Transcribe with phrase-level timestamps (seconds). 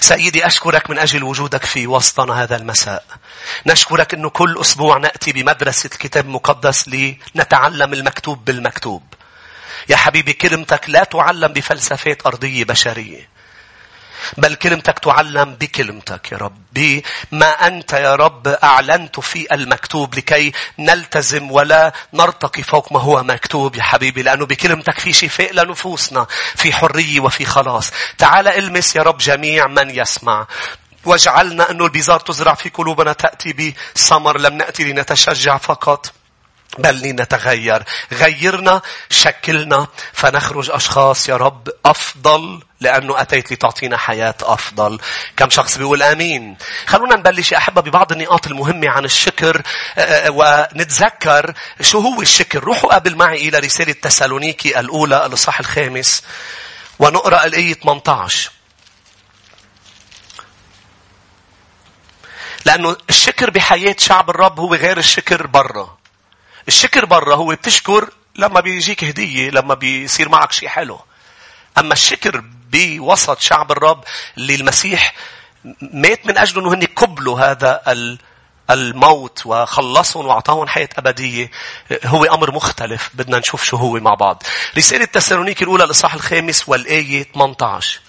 [0.00, 3.04] سيدي أشكرك من أجل وجودك في وسطنا هذا المساء.
[3.66, 9.02] نشكرك أنه كل أسبوع نأتي بمدرسة الكتاب المقدس لنتعلم المكتوب بالمكتوب.
[9.88, 13.28] يا حبيبي كلمتك لا تعلم بفلسفات أرضية بشرية.
[14.36, 21.50] بل كلمتك تعلم بكلمتك يا رب بما أنت يا رب أعلنت في المكتوب لكي نلتزم
[21.50, 27.20] ولا نرتقي فوق ما هو مكتوب يا حبيبي لأنه بكلمتك في شفاء لنفوسنا في حرية
[27.20, 27.90] وفي خلاص.
[28.18, 30.46] تعال المس يا رب جميع من يسمع.
[31.04, 36.12] واجعلنا أنه البزار تزرع في قلوبنا تأتي بثمر لم نأتي لنتشجع فقط.
[36.78, 37.82] بل لنتغير
[38.12, 44.98] غيرنا شكلنا فنخرج أشخاص يا رب أفضل لأنه أتيت لتعطينا حياة أفضل.
[45.36, 46.56] كم شخص بيقول آمين.
[46.86, 49.62] خلونا نبلش يا أحبة ببعض النقاط المهمة عن الشكر
[49.98, 52.64] آه، آه، ونتذكر شو هو الشكر.
[52.64, 56.22] روحوا قبل معي إلى رسالة تسالونيكي الأولى الإصحاح الخامس
[56.98, 58.50] ونقرأ الآية 18.
[62.64, 65.97] لأنه الشكر بحياة شعب الرب هو غير الشكر برا.
[66.68, 71.00] الشكر برا هو بتشكر لما بيجيك هدية لما بيصير معك شيء حلو.
[71.78, 74.04] أما الشكر بوسط شعب الرب
[74.38, 75.14] اللي المسيح
[75.80, 77.82] مات من أجله أنه هن قبلوا هذا
[78.70, 81.50] الموت وخلصهم وأعطاهم حياة أبدية
[82.04, 84.42] هو أمر مختلف بدنا نشوف شو هو مع بعض.
[84.76, 88.00] رسالة تسالونيكي الأولى الإصحاح الخامس والآية 18.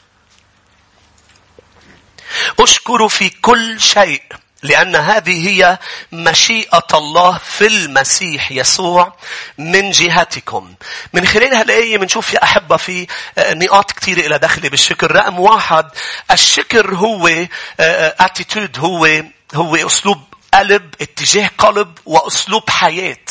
[2.60, 4.24] أشكر في كل شيء
[4.64, 5.78] لأن هذه هي
[6.12, 9.14] مشيئة الله في المسيح يسوع
[9.58, 10.74] من جهتكم.
[11.14, 15.12] من خلال هالآية بنشوف يا أحبة في آه، نقاط كثيرة إلى دخل بالشكر.
[15.12, 15.90] رقم واحد
[16.32, 17.48] الشكر هو
[17.80, 19.24] attitude آه، هو
[19.56, 20.22] هو أسلوب
[20.54, 23.26] قلب اتجاه قلب وأسلوب حياة.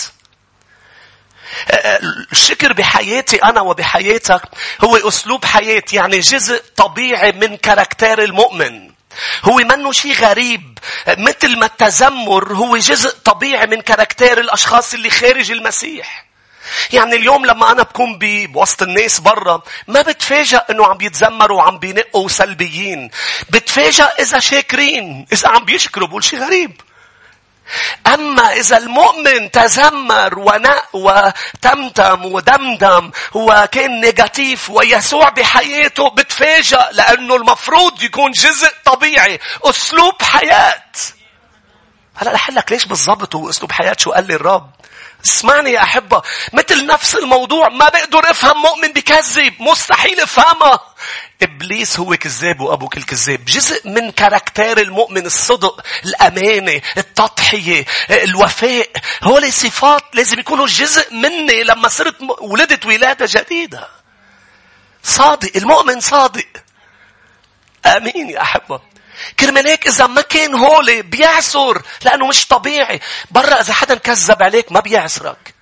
[1.71, 2.01] آه،
[2.33, 4.43] الشكر بحياتي أنا وبحياتك
[4.85, 8.98] هو أسلوب حياة يعني جزء طبيعي من character المؤمن.
[9.45, 10.79] هو منه شيء غريب
[11.09, 16.29] مثل ما التذمر هو جزء طبيعي من character الأشخاص اللي خارج المسيح.
[16.93, 22.29] يعني اليوم لما أنا بكون بوسط الناس برا ما بتفاجأ إنه عم بيتذمروا وعم بينقوا
[22.29, 23.11] سلبيين.
[23.51, 25.27] بتفاجأ إذا شاكرين.
[25.33, 26.81] إذا عم بيشكروا بقول شيء غريب.
[28.07, 38.31] أما إذا المؤمن تذمر ونق وتمتم ودمدم وكان نيجاتيف ويسوع بحياته بتفاجأ لأنه المفروض يكون
[38.31, 40.83] جزء طبيعي أسلوب حياة.
[42.19, 44.71] هلا رح لك ليش بالضبط هو أسلوب حياة شو قال لي الرب
[45.27, 50.81] اسمعني يا أحبة مثل نفس الموضوع ما بقدر أفهم مؤمن بكذب مستحيل افهمها
[51.43, 53.45] إبليس هو كذاب وأبو كل كذاب.
[53.45, 58.91] جزء من كاركتير المؤمن الصدق، الأمانة، التضحية، الوفاء.
[59.23, 63.89] هول صفات لازم يكونوا جزء مني لما صرت ولدت ولادة جديدة.
[65.03, 65.51] صادق.
[65.57, 66.47] المؤمن صادق.
[67.87, 68.81] آمين يا أحبة.
[69.41, 73.01] كرمال هيك إذا ما كان هولي بيعصر لأنه مش طبيعي.
[73.31, 75.55] برا إذا حدا كذب عليك ما بيعصرك.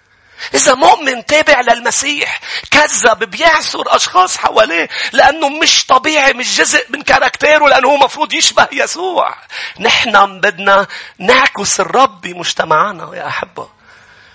[0.54, 2.40] إذا مؤمن تابع للمسيح
[2.70, 8.68] كذب بيعصر أشخاص حواليه لأنه مش طبيعي مش جزء من كاركتيره لأنه هو مفروض يشبه
[8.72, 9.34] يسوع.
[9.80, 10.86] نحن بدنا
[11.18, 13.68] نعكس الرب بمجتمعنا يا أحبة.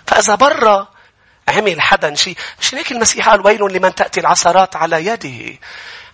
[0.08, 0.88] فإذا برا
[1.48, 5.58] عمل حدا شيء مش هيك المسيح قال ويل لمن تأتي العثرات على يده.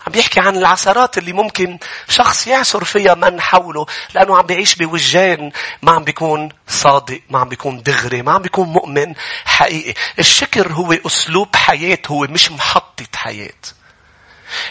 [0.07, 1.79] عم بيحكي عن العثرات اللي ممكن
[2.09, 5.51] شخص يعثر فيها من حوله لأنه عم بيعيش بوجدان
[5.81, 9.13] ما عم بيكون صادق ما عم بيكون دغري ما عم بيكون مؤمن
[9.45, 9.93] حقيقي.
[10.19, 13.76] الشكر هو أسلوب حياة هو مش محطة حياة.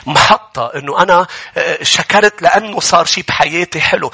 [0.07, 1.27] محطة إنه أنا
[1.57, 4.11] آه، شكرت لأنه صار شيء بحياتي حلو.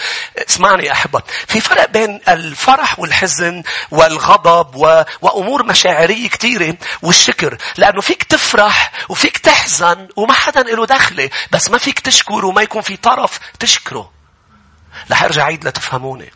[0.48, 1.22] اسمعني يا أحبة.
[1.48, 5.02] في فرق بين الفرح والحزن والغضب و...
[5.20, 7.58] وأمور مشاعرية كثيرة والشكر.
[7.76, 11.30] لأنه فيك تفرح وفيك تحزن وما حدا له دخلة.
[11.52, 14.12] بس ما فيك تشكر وما يكون في طرف تشكره.
[15.10, 16.32] رح أرجع عيد لتفهموني.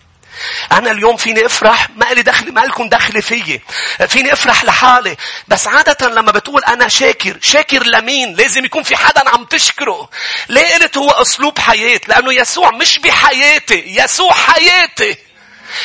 [0.73, 3.63] أنا اليوم فيني أفرح ما لي دخل ما لكم دخل فيي.
[4.09, 5.17] فيني أفرح لحالي.
[5.49, 10.11] بس عادة لما بتقول أنا شاكر شاكر لمين؟ لازم يكون في حدا عم تشكره.
[10.49, 13.85] ليه قلت هو أسلوب حياة؟ لأنه يسوع مش بحياتي.
[13.87, 15.17] يسوع حياتي.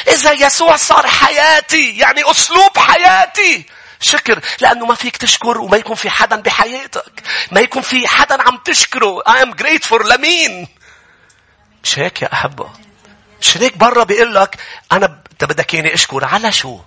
[0.08, 3.66] إذا يسوع صار حياتي يعني أسلوب حياتي.
[4.00, 7.24] شكر لأنه ما فيك تشكر وما يكون في حدا بحياتك.
[7.52, 9.24] ما يكون في حدا عم تشكره.
[9.30, 10.68] I am grateful لمين؟
[11.84, 12.70] مش هيك يا أحبة.
[13.42, 14.58] شريك برا بيقول لك
[14.92, 16.80] أنا أنت بدك إياني أشكر على شو؟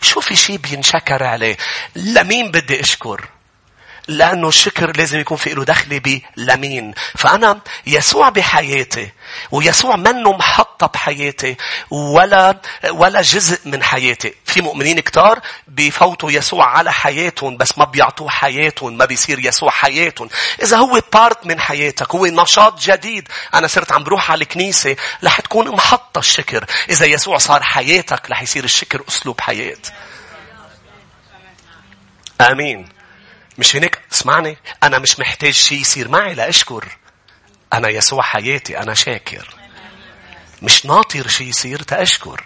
[0.00, 1.56] شو في شيء بينشكر عليه؟
[1.96, 3.28] لمين بدي أشكر؟
[4.08, 6.94] لأنه الشكر لازم يكون في له دخل بلمين.
[7.16, 9.12] فأنا يسوع بحياتي
[9.50, 11.56] ويسوع منه محطة بحياتي
[11.90, 12.60] ولا
[12.90, 14.34] ولا جزء من حياتي.
[14.44, 20.28] في مؤمنين كتار بيفوتوا يسوع على حياتهم بس ما بيعطوه حياتهم ما بيصير يسوع حياتهم.
[20.62, 23.28] إذا هو بارت من حياتك هو نشاط جديد.
[23.54, 26.64] أنا صرت عم بروح على الكنيسة رح تكون محطة الشكر.
[26.90, 29.76] إذا يسوع صار حياتك رح يصير الشكر أسلوب حياة.
[32.40, 32.91] آمين.
[33.58, 34.56] مش هيك اسمعني.
[34.82, 36.88] أنا مش محتاج شيء يصير معي لأشكر.
[37.72, 39.54] أنا يسوع حياتي أنا شاكر.
[40.62, 42.44] مش ناطر شيء يصير تأشكر.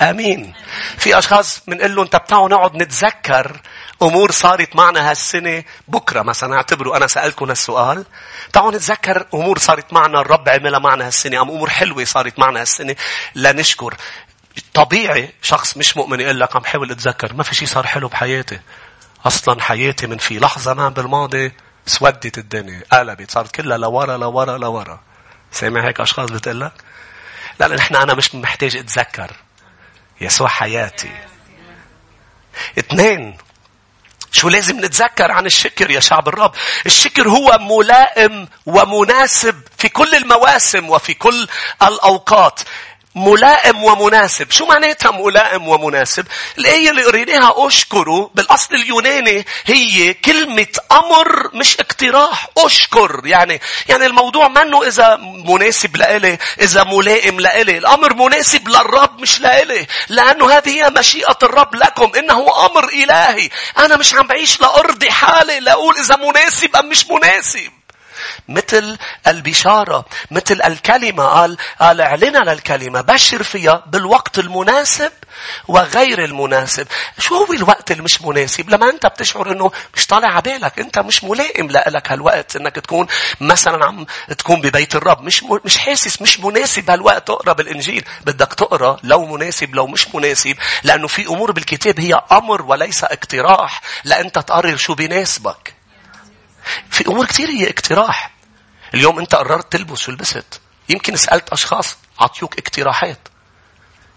[0.00, 0.54] آمين.
[0.98, 3.60] في أشخاص بنقول له أنت بتاعوا نقعد نتذكر
[4.02, 5.64] أمور صارت معنا هالسنة.
[5.88, 8.04] بكرة مثلا اعتبروا أنا سألكم هالسؤال.
[8.52, 12.96] تعالوا نتذكر أمور صارت معنا الرب عملها معنا هالسنة أم أمور حلوة صارت معنا هالسنة؟
[13.34, 13.96] لنشكر
[14.74, 18.60] طبيعي شخص مش مؤمن يقول لك عم حاول أتذكر ما في شيء صار حلو بحياتي.
[19.28, 21.52] أصلا حياتي من في لحظة ما بالماضي
[21.86, 22.82] سودت الدنيا.
[22.92, 25.00] قلبت صارت كلها لورا لورا لورا.
[25.52, 26.72] سامع هيك أشخاص بتقول لك؟
[27.60, 29.30] لا نحن أنا مش محتاج أتذكر.
[30.20, 31.10] يسوع حياتي.
[32.78, 33.36] اثنين
[34.32, 36.54] شو لازم نتذكر عن الشكر يا شعب الرب؟
[36.86, 41.48] الشكر هو ملائم ومناسب في كل المواسم وفي كل
[41.82, 42.60] الأوقات.
[43.18, 44.50] ملائم ومناسب.
[44.50, 46.26] شو معناتها ملائم ومناسب؟
[46.58, 53.20] الآية اللي قريناها أشكره بالأصل اليوناني هي كلمة أمر مش اقتراح أشكر.
[53.24, 57.78] يعني يعني الموضوع منه إذا مناسب لإلي إذا ملائم لإلي.
[57.78, 59.86] الأمر مناسب للرب مش لإلي.
[60.08, 63.48] لأنه هذه هي مشيئة الرب لكم إنه أمر إلهي.
[63.78, 67.77] أنا مش عم بعيش لأرضي حالي لأقول إذا مناسب أم مش مناسب.
[68.48, 71.24] مثل البشارة مثل الكلمة.
[71.24, 75.12] قال قال اعلن للكلمة بشر فيها بالوقت المناسب
[75.68, 76.86] وغير المناسب.
[77.18, 80.98] شو هو الوقت اللي مش مناسب؟ لما انت بتشعر انه مش طالع على بالك انت
[80.98, 83.06] مش ملائم لك هالوقت انك تكون
[83.40, 84.06] مثلا عم
[84.38, 85.22] تكون ببيت الرب.
[85.22, 88.04] مش مش حاسس مش مناسب هالوقت تقرأ بالإنجيل.
[88.24, 90.56] بدك تقرأ لو مناسب لو مش مناسب.
[90.82, 93.80] لأنه في أمور بالكتاب هي أمر وليس اقتراح.
[94.04, 95.77] لانت تقرر شو بيناسبك.
[96.90, 98.30] في أمور كثير هي اقتراح.
[98.94, 103.28] اليوم أنت قررت تلبس شو لبست يمكن سألت أشخاص عطيوك اقتراحات.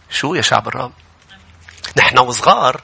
[0.09, 0.93] شو يا شعب الرب
[1.97, 2.81] نحن وصغار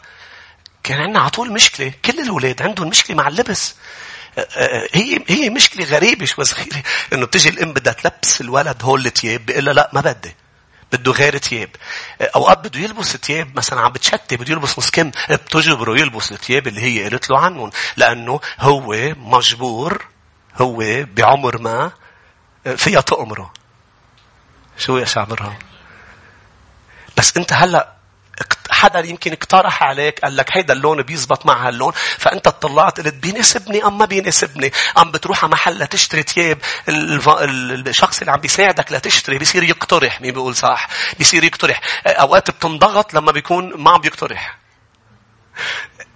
[0.84, 1.94] كان عندنا على طول مشكلة.
[2.06, 3.76] كل الاولاد عندهم مشكلة مع اللبس.
[4.94, 6.84] هي هي مشكلة غريبة شو صغيرة.
[7.14, 10.36] إنه بتجي الأم بدها تلبس الولد هول الثياب بيقول لها لا ما بدي.
[10.94, 11.70] بده غير ثياب.
[12.22, 17.04] أوقات بده يلبس ثياب مثلا عم بتشتي بده يلبس كم بتجبره يلبس الثياب اللي هي
[17.04, 20.06] قالت له عنهم لأنه هو مجبور
[20.62, 21.92] هو بعمر ما
[22.76, 23.54] فيها تأمره
[24.78, 25.56] شو يا شعب الرب
[27.18, 27.97] بس أنت هلأ
[28.70, 33.86] حدا يمكن اقترح عليك قال لك هيدا اللون بيزبط مع هاللون فأنت اطلعت قلت بيناسبني
[33.86, 34.72] ام ما بيناسبني.
[34.98, 36.58] ام بتروح على محل لتشتري ثياب
[36.90, 40.88] الشخص اللي عم بيساعدك لتشتري بيصير يقترح مين بيقول صح
[41.18, 41.82] بيصير يقترح.
[42.08, 44.58] أوقات بتنضغط لما بيكون ما عم بيقترح.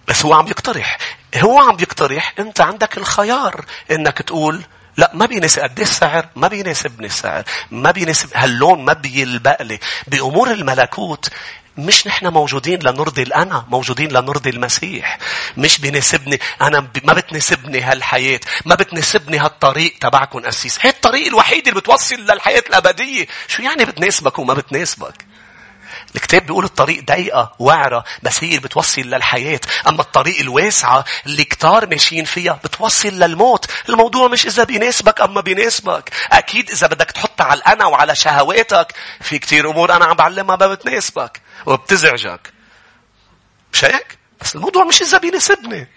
[0.07, 0.97] بس هو عم يقترح.
[1.37, 4.61] هو عم يقترح أنت عندك الخيار إنك تقول
[4.97, 7.43] لا ما بيناسب قد السعر؟ ما بيناسبني السعر.
[7.71, 9.79] ما بيناسب هاللون ما بيلبق لي.
[10.07, 11.29] بأمور الملكوت
[11.77, 15.17] مش نحن موجودين لنرضي الأنا موجودين لنرضي المسيح.
[15.57, 20.77] مش بيناسبني أنا ما بتناسبني هالحياة ما بتناسبني هالطريق تبعكم أسيس.
[20.81, 23.27] هي الطريق الوحيد اللي بتوصل للحياة الأبدية.
[23.47, 25.30] شو يعني بتناسبك وما بتناسبك؟
[26.15, 32.25] الكتاب بيقول الطريق ضيقة وعرة بس هي بتوصل للحياة أما الطريق الواسعة اللي كتار ماشيين
[32.25, 37.85] فيها بتوصل للموت الموضوع مش إذا بيناسبك أما بيناسبك أكيد إذا بدك تحط على الأنا
[37.85, 42.53] وعلى شهواتك في كتير أمور أنا عم بعلمها ما بتناسبك وبتزعجك
[43.73, 45.87] مش هيك؟ بس الموضوع مش إذا بيناسبني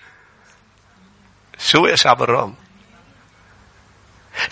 [1.59, 2.55] شو يا شعب الرام؟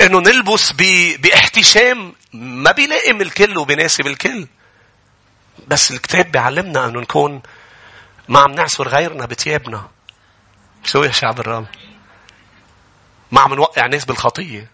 [0.00, 0.72] إنه نلبس
[1.18, 4.46] بإحتشام ما بيلائم الكل وبيناسب الكل.
[5.68, 7.42] بس الكتاب بيعلمنا انه نكون
[8.28, 9.88] ما عم نعصر غيرنا بتيابنا.
[10.84, 11.66] شو يا شعب الرام؟
[13.30, 14.70] ما عم نوقع ناس بالخطية.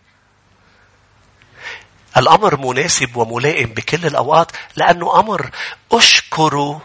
[2.17, 5.51] الأمر مناسب وملائم بكل الأوقات لأنه أمر
[5.93, 6.83] أشكره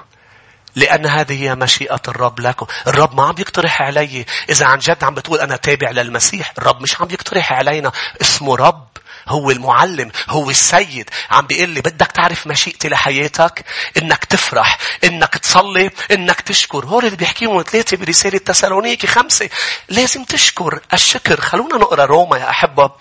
[0.76, 2.66] لأن هذه هي مشيئة الرب لكم.
[2.88, 6.54] الرب ما عم يقترح علي إذا عن جد عم بتقول أنا تابع للمسيح.
[6.58, 8.88] الرب مش عم يقترح علينا اسمه رب.
[9.28, 11.10] هو المعلم هو السيد.
[11.32, 13.66] عم بيقول لي بدك تعرف مشيئتي لحياتك؟
[13.98, 16.86] إنك تفرح إنك تصلي إنك تشكر.
[16.86, 19.50] هول اللي بيحكيهم ثلاثة برسالة تسالونيكي خمسة.
[19.90, 20.80] لازم تشكر.
[20.94, 22.92] الشكر خلونا نقرأ روما يا أحبة.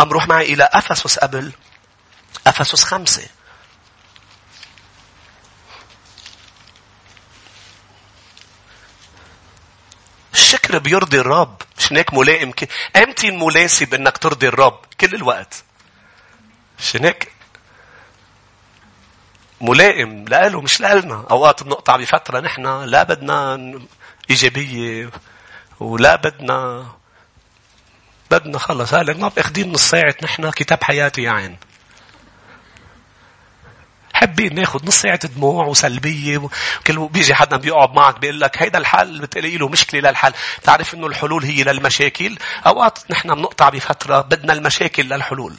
[0.00, 1.52] أم روح معي إلى أفسس قبل
[2.46, 3.37] أفسس خمسة.
[10.34, 11.62] الشكر بيرضي الرب.
[11.78, 12.68] مش هيك ملائم ك...
[12.96, 15.64] إمتى مناسب إنك ترضي الرب كل الوقت.
[16.78, 17.32] مش هيك
[19.60, 23.54] ملائم لإله مش لإلنا أوقات بنقطع بفترة نحن لا بدنا
[24.30, 25.10] إيجابية
[25.80, 26.86] ولا بدنا
[28.30, 28.94] بدنا خلص.
[28.94, 31.56] هلا ما باخدين نص ساعة نحن كتاب حياتي يا عين
[34.18, 39.20] حابين ناخذ نص ساعة دموع وسلبية وكل بيجي حدا بيقعد معك بيقول لك هيدا الحل
[39.20, 40.32] بتقولي له مشكلة للحل.
[40.62, 42.38] تعرف إنه الحلول هي للمشاكل.
[42.66, 45.54] أوقات نحن بنقطع بفترة بدنا المشاكل للحلول.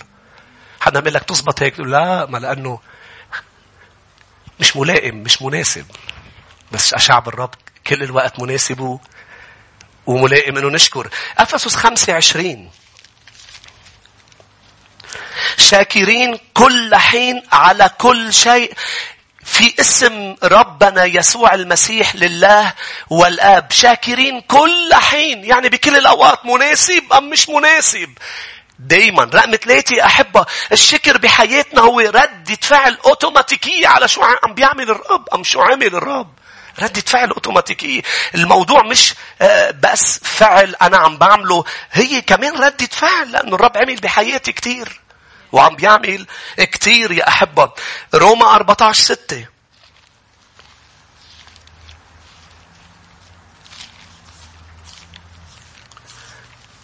[0.81, 2.79] حدا بيقول لك تزبط هيك لا ما لأنه
[4.59, 5.85] مش ملائم مش مناسب.
[6.71, 7.53] بس شعب الرب
[7.87, 8.99] كل الوقت مناسب
[10.05, 11.09] وملائم إنه نشكر.
[11.37, 12.71] أفسس 25
[15.57, 18.73] شاكرين كل حين على كل شيء
[19.43, 22.73] في اسم ربنا يسوع المسيح لله
[23.09, 23.71] والآب.
[23.71, 25.45] شاكرين كل حين.
[25.45, 28.09] يعني بكل الأوقات مناسب أم مش مناسب؟
[28.79, 29.23] دايما.
[29.23, 35.43] رقم ثلاثة أحبة الشكر بحياتنا هو ردة فعل أوتوماتيكية على شو عم بيعمل الرب أم
[35.43, 36.33] شو عامل الرب.
[36.79, 38.01] ردة فعل أوتوماتيكية
[38.35, 41.63] الموضوع مش آه، بس فعل أنا عم بعمله.
[41.91, 45.01] هي كمان ردة فعل لأنه الرب عمل بحياتي كتير
[45.51, 46.25] وعم بيعمل
[46.57, 47.11] كتير.
[47.11, 47.71] يا أحبة
[48.15, 49.45] روما 14 6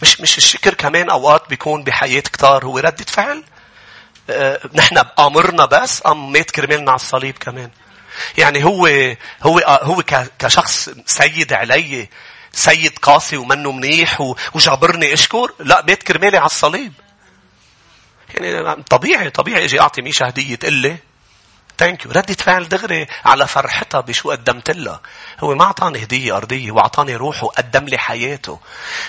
[0.02, 2.64] مش مش الشكر كمان أوقات بيكون بحياة كتار.
[2.64, 3.44] هو ردة فعل؟
[4.30, 7.70] آه، نحن بأمرنا بس أم مات كرمالنا على الصليب كمان؟
[8.38, 8.86] يعني هو
[9.42, 10.02] هو آه، هو
[10.38, 12.08] كشخص سيد علي
[12.52, 14.20] سيد قاسي ومنه منيح
[14.54, 15.52] وجابرني أشكر.
[15.58, 16.92] لا مات كرمالي على الصليب.
[18.34, 20.96] يعني طبيعي طبيعي أجي أعطي ميشا هدية تقول لي
[21.78, 25.00] thank you ردة فعل دغري على فرحتها بشو قدمت لها.
[25.40, 28.60] هو ما أعطاني هدية أرضية هو أعطاني روحه وقدم لي حياته.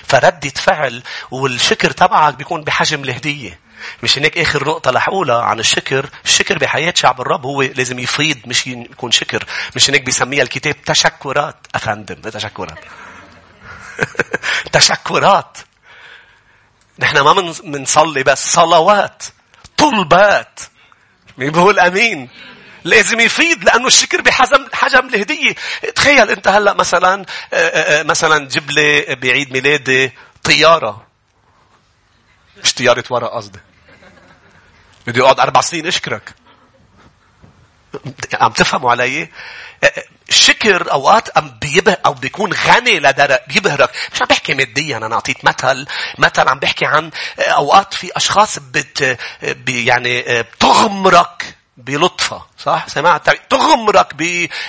[0.04, 3.60] فردة فعل والشكر تبعك بيكون بحجم الهدية.
[4.04, 8.68] مش هيك آخر نقطة اقولها عن الشكر، الشكر بحياة شعب الرب هو لازم يفيض مش
[8.68, 11.68] يكون شكر، مش هيك بيسميها الكتاب تشكرات.
[11.76, 12.80] أفندم تشكرات.
[14.74, 15.58] تشكرات.
[17.00, 19.24] نحن ما بنصلي بس صلوات
[19.78, 20.60] طلبات.
[21.38, 22.30] مين بقول آمين.
[22.84, 25.56] لازم يفيد لأنه الشكر بحجم حجم الهدية.
[25.96, 30.12] تخيل أنت هلأ مثلا آه، آه، آه، مثلا جيب لي بعيد ميلادي
[30.44, 31.07] طيارة.
[32.64, 32.74] مش
[33.12, 33.60] ورق قصدي
[35.08, 36.34] بدي اقعد أربع سنين اشكرك
[38.34, 39.30] عم تفهموا علي
[40.30, 45.46] الشكر اوقات ام بيبه أو بيكون غني لدرجه بيبهرك مش عم بحكي ماديا أنا اعطيت
[45.46, 45.88] مثل
[46.18, 49.18] مثل عم بحكي عن اوقات في اشخاص بت
[49.68, 53.30] يعني بتغمرك بلطفها صح؟ سمعت.
[53.50, 54.14] تغمرك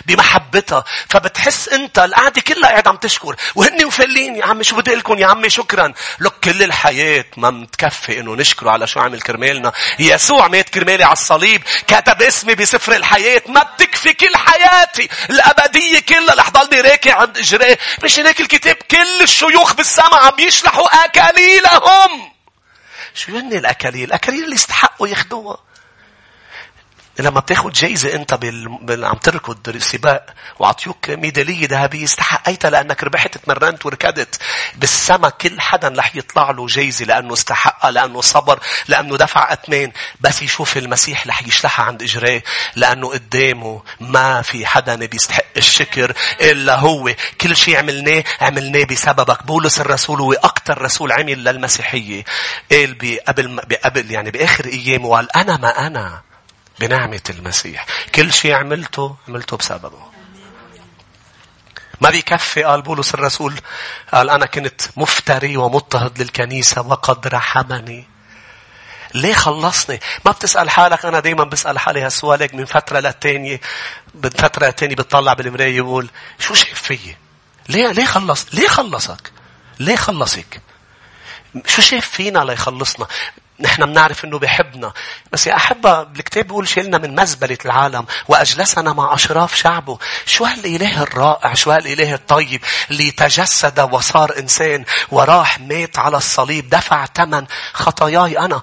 [0.07, 0.85] بمحبتها.
[1.09, 3.37] فبتحس انت القعدة كلها قاعد عم تشكر.
[3.55, 5.93] وهن مفلين يا عمي شو بدي لكم؟ يا عمي شكرا.
[6.21, 9.73] لك كل الحياة ما متكفي إنه نشكره على شو عمل كرمالنا.
[9.99, 13.43] يسوع مات كرمالي على الصليب كتب اسمي بسفر الحياة.
[13.49, 15.09] ما بتكفي كل حياتي.
[15.31, 21.05] الأبدية كلها رح ضلني راكع عند اجراه مش هيك الكتاب؟ كل الشيوخ بالسماء عم يشلحوا
[21.05, 22.33] أكاليلهم.
[23.15, 25.68] شو هن الأكاليل؟ الأكاليل اللي استحقوا ياخذوها
[27.19, 29.05] لما بتاخد جايزة أنت بال...
[29.05, 30.27] عم تركض السباق
[30.59, 34.41] وعطيوك ميدالية ذهبية استحقيتها لأنك ربحت تمرنت وركضت.
[34.75, 40.43] بالسما كل حدا رح يطلع له جايزة لأنه استحقها لأنه صبر لأنه دفع أثمان بس
[40.43, 42.43] يشوف المسيح رح يشلحها عند إجراه
[42.77, 47.15] لأنه قدامه ما في حدا بيستحق الشكر إلا هو.
[47.41, 49.47] كل شيء عملناه عملناه بسببك.
[49.47, 52.25] بولس الرسول هو أكثر رسول عمل للمسيحية.
[52.73, 56.28] قال بقبل بقبل يعني بآخر أيامه قال أنا ما أنا.
[56.81, 60.09] بنعمة المسيح كل شيء عملته عملته بسببه
[62.01, 63.55] ما بيكفي قال بولس الرسول
[64.13, 68.07] قال أنا كنت مفتري ومضطهد للكنيسة وقد رحمني
[69.15, 73.61] ليه خلصني؟ ما بتسأل حالك أنا دايما بسأل حالي هالسؤال من فترة للتانية
[74.15, 77.17] من فترة للتانية بتطلع بالمراية يقول شو شايف فيي؟
[77.69, 79.33] ليه ليه خلص؟ ليه خلصك؟
[79.81, 80.61] ليه خلصك؟
[81.67, 83.07] شو شايف فينا ليخلصنا؟
[83.61, 84.93] نحن بنعرف إنه بحبنا.
[85.33, 89.99] بس يا أحبة الكتاب بيقول شيلنا من مزبلة العالم وأجلسنا مع أشراف شعبه.
[90.27, 97.07] شو هالإله الرائع شو هالإله الطيب اللي تجسد وصار إنسان وراح مات على الصليب دفع
[97.07, 97.47] ثمن.
[97.73, 98.63] خطاياي أنا.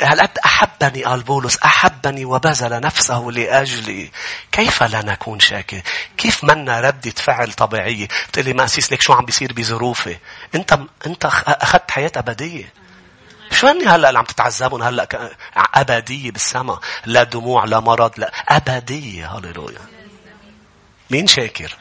[0.00, 1.58] هالقد أحبني؟ قال بولس.
[1.58, 4.10] أحبني وبذل نفسه لأجلي.
[4.52, 5.80] كيف لا نكون شاكر؟
[6.16, 10.16] كيف منا ردة فعل طبيعية؟ بتقلي ما أسيس لك شو عم بيصير بظروفي؟
[10.54, 12.83] أنت أنت أخذت حياة أبدية.
[13.52, 19.36] شو هني هلأ اللي عم تتعذبون هلأ أبدية بالسماء؟ لا دموع لا مرض لا أبدية.
[19.36, 19.80] هللويا.
[21.10, 21.76] مين شاكر؟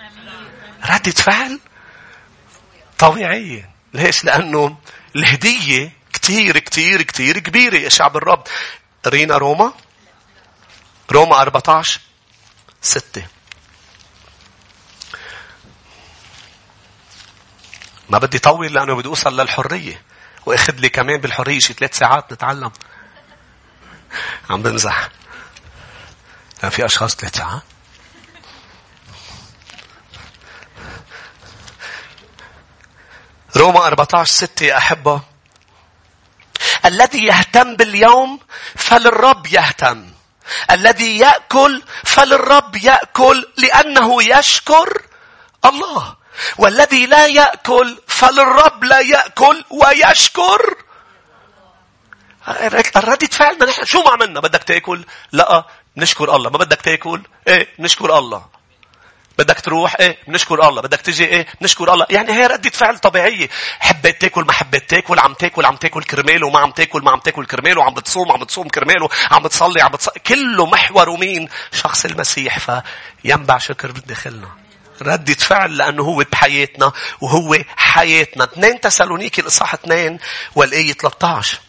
[0.86, 1.60] ردة فعل؟
[3.00, 3.70] طبيعية.
[3.94, 4.78] ليش؟ لأنه
[5.16, 8.44] الهدية كتير كتير كتير كبيرة يا شعب الرب.
[9.08, 9.74] رينا روما؟
[11.12, 12.02] روما 14
[12.82, 13.26] ستة.
[18.10, 20.02] ما بدي طول لأنه بدي أوصل للحرية.
[20.46, 22.72] وأخذ لي كمان بالحرية شي ثلاث ساعات نتعلم.
[24.50, 25.10] عم بمزح.
[26.64, 27.62] لا في أشخاص ثلاث ساعات.
[33.56, 35.22] روما 14 ستة يا أحبة.
[36.86, 38.40] الذي يهتم باليوم
[38.76, 40.14] فللرب يهتم.
[40.72, 45.02] الذي يأكل فللرب يأكل لأنه يشكر
[45.66, 46.23] الله.
[46.58, 50.76] والذي لا يأكل فللرب لا يأكل ويشكر.
[52.98, 55.66] ردة فعلنا نحن شو ما عملنا؟ بدك تاكل؟ لا.
[55.98, 56.50] نشكر الله.
[56.50, 58.46] ما بدك تاكل؟ إيه نشكر الله.
[59.38, 60.82] بدك تروح؟ إيه بنشكر الله.
[60.82, 62.06] بدك تجي؟ إيه بنشكر الله.
[62.10, 63.50] يعني هي ردة فعل طبيعية.
[63.80, 65.20] حبيت تاكل؟ ما حبيت تاكل.
[65.20, 66.48] عم تاكل؟ عم تاكل كرماله.
[66.48, 67.84] وما عم تاكل؟ ما عم تاكل كرماله.
[67.84, 69.10] عم بتصوم؟ عم بتصوم كرماله.
[69.32, 72.60] عم بتصلي؟ عم بتصلي كله محوره مين شخص المسيح.
[73.24, 74.63] فينبع شكر بداخلنا
[75.08, 76.92] ردة فعل لأنه هو بحياتنا
[77.22, 78.44] وهو حياتنا.
[78.44, 80.20] 2 تسالونيكي الإصحاح 2
[80.56, 81.60] والآية 13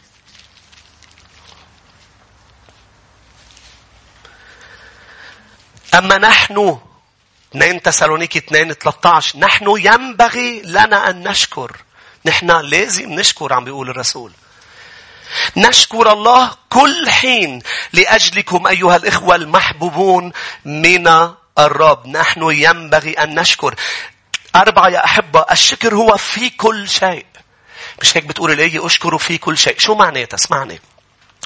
[5.94, 6.78] أما نحن
[7.56, 11.76] 2 تسالونيكي 2 13 نحن ينبغي لنا أن نشكر.
[12.26, 14.32] نحن لازم نشكر عم بيقول الرسول.
[15.56, 17.62] نشكر الله كل حين
[17.92, 20.32] لأجلكم أيها الإخوة المحبوبون
[20.64, 23.74] من الرب نحن ينبغي أن نشكر.
[24.56, 27.26] أربعة يا أحبة الشكر هو في كل شيء.
[28.00, 29.78] مش هيك بتقول الآية أشكره في كل شيء.
[29.78, 30.80] شو معناتها؟ اسمعني.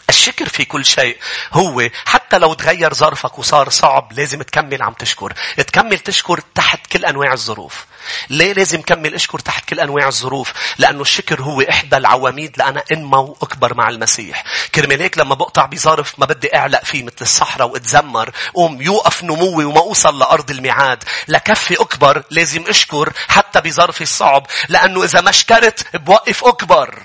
[0.08, 1.18] الشكر في كل شيء
[1.52, 5.32] هو حتى لو تغير ظرفك وصار صعب لازم تكمل عم تشكر.
[5.56, 7.86] تكمل تشكر تحت كل أنواع الظروف.
[8.30, 13.18] ليه لازم كمل أشكر تحت كل أنواع الظروف؟ لأنه الشكر هو إحدى العواميد لأنا انمى
[13.18, 14.44] وأكبر مع المسيح.
[14.74, 18.30] كرمال هيك لما بقطع بظرف ما بدي أعلق فيه مثل الصحراء وأتذمر.
[18.54, 21.04] قوم يوقف نموي وما أوصل لأرض الميعاد.
[21.28, 24.46] لكفي أكبر لازم أشكر حتى بظرفي الصعب.
[24.68, 27.02] لأنه إذا ما شكرت بوقف أكبر.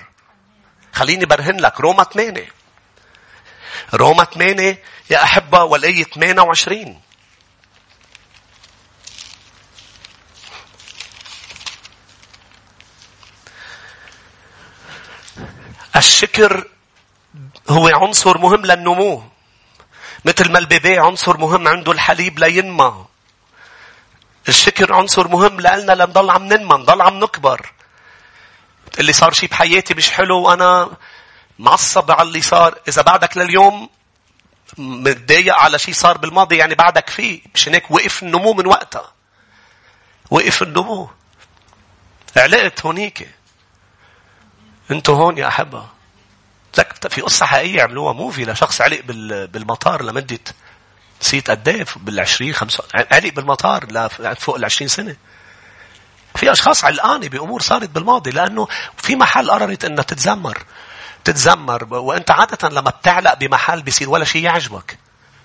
[0.92, 2.63] خليني برهن لك روما 8
[3.94, 7.00] روما 8 يا أحبة والآية 28
[15.96, 16.68] الشكر
[17.68, 19.22] هو عنصر مهم للنمو.
[20.24, 23.06] مثل ما البيبي عنصر مهم عنده الحليب لينمى.
[24.48, 27.72] الشكر عنصر مهم لنا لنضل عم ننمى، نضل عم نكبر.
[28.98, 30.90] اللي صار شيء بحياتي مش حلو وأنا
[31.58, 32.78] معصب على اللي صار.
[32.88, 33.88] إذا بعدك لليوم
[34.78, 37.40] متضايق على شيء صار بالماضي يعني بعدك فيه.
[37.54, 39.12] مش هيك وقف النمو من وقتها.
[40.30, 41.10] وقف النمو.
[42.36, 43.28] علقت هونيك.
[44.90, 45.86] أنتوا هون يا أحبة.
[46.78, 49.00] لك في قصة حقيقية عملوها موفي لشخص علق
[49.46, 50.38] بالمطار لمدة
[51.20, 53.86] نسيت قد إيه بالعشرين خمسة علق بالمطار
[54.20, 55.16] لفوق العشرين سنة.
[56.36, 60.64] في أشخاص علقانة بأمور صارت بالماضي لأنه في محل قررت أنها تتذمر.
[61.24, 64.98] تتذمر وانت عادة لما بتعلق بمحل بيصير ولا شيء يعجبك.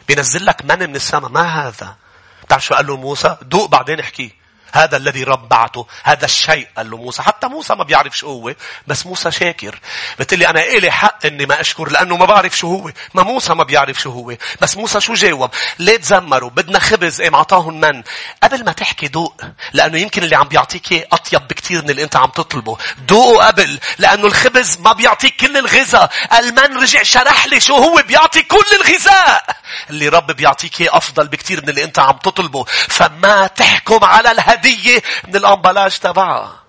[0.07, 1.95] بينزل لك من من السماء ما هذا؟
[2.43, 4.38] بتعرف شو قال له موسى؟ دوق بعدين احكي.
[4.71, 7.21] هذا الذي رب بعته هذا الشيء قال له موسى.
[7.21, 8.53] حتى موسى ما بيعرف شو هو
[8.87, 9.79] بس موسى شاكر.
[10.19, 12.91] بتقول لي أنا إلي حق إني ما أشكر لأنه ما بعرف شو هو.
[13.13, 14.35] ما موسى ما بيعرف شو هو.
[14.61, 18.03] بس موسى شو جاوب؟ ليه تزمروا بدنا خبز إيه معطاهم من.
[18.43, 19.41] قبل ما تحكي دوق
[19.73, 22.77] لأنه يمكن اللي عم بيعطيك أطيب بكتير من اللي أنت عم تطلبه.
[23.07, 26.11] دوقوا قبل لأنه الخبز ما بيعطيك كل الغذاء.
[26.39, 29.45] المن رجع شرح لي شو هو بيعطي كل الغذاء.
[29.89, 32.65] اللي رب بيعطيك أفضل بكتير من اللي أنت عم تطلبه.
[32.87, 36.59] فما تحكم على الهدف هدية من الأمبلاج تبعها.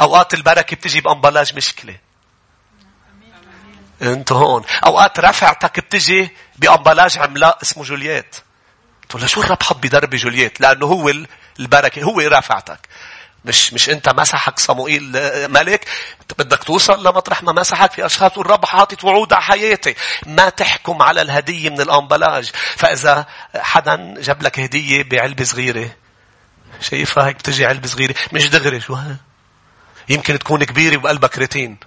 [0.00, 1.96] أوقات البركة بتجي بأمبلاج مشكلة.
[4.02, 4.64] أنت هون.
[4.86, 8.36] أوقات رفعتك بتجي ب emballage عملاق اسمه جوليات.
[9.08, 11.12] تقول شو الرب حط بدرب جوليات؟ لأنه هو
[11.60, 12.88] البركة، هو رفعتك.
[13.44, 15.12] مش مش أنت مسحك صموئيل
[15.50, 15.88] ملك
[16.38, 19.94] بدك توصل لمطرح ما مسحك في أشخاص والرب حاطط وعود على حياتي
[20.26, 25.90] ما تحكم على الهدية من ال emballage فإذا حدا جاب لك هدية بعلبة صغيرة
[26.80, 28.14] شايفها هيك بتجي علبة صغيرة.
[28.32, 29.16] مش دغري شو ها؟
[30.08, 31.78] يمكن تكون كبيرة وبقلبها كريتين.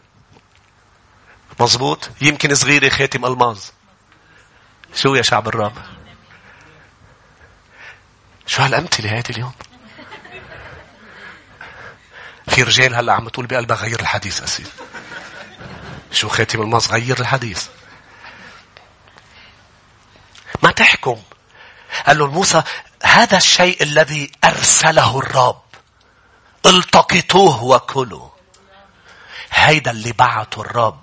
[1.60, 3.60] مزبوط؟ يمكن صغيرة خاتم ألماظ.
[4.96, 5.74] شو يا شعب الرب
[8.46, 9.54] شو هالأمثلة هذه اليوم؟
[12.48, 14.68] في رجال هلأ عم تقول بقلبها غير الحديث أسير
[16.12, 17.68] شو خاتم ألماظ غير الحديث؟
[20.64, 21.22] ما تحكم.
[22.08, 22.64] قال له موسى
[23.04, 25.62] هذا الشيء الذي أرسله الرب.
[26.66, 28.30] التقطوه وكلوا.
[29.52, 31.02] هيدا اللي بعته الرب.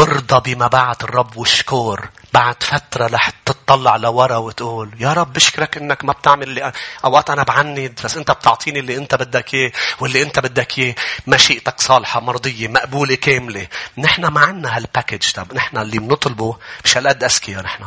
[0.00, 2.08] ارضى بما بعت الرب واشكر.
[2.32, 6.72] بعد فترة رح تطلع لورا وتقول يا رب بشكرك إنك ما بتعمل اللي
[7.04, 10.94] أوقات أنا بعند بس أنت بتعطيني اللي أنت بدك إياه واللي أنت بدك إياه.
[11.26, 13.66] مشيئتك صالحة مرضية مقبولة كاملة.
[13.98, 17.84] نحن ما عنا هالباكج طب نحن اللي بنطلبه مش هالقد أذكياء نحن.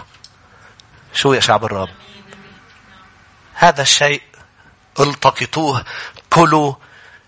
[1.13, 1.89] شو يا شعب الرب؟
[3.55, 4.21] هذا الشيء
[4.99, 5.83] التقطوه
[6.29, 6.73] كلوا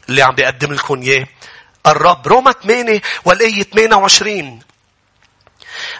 [0.09, 1.27] اللي عم بيقدم لكم إياه
[1.87, 4.59] الرب روما 8 والآية 28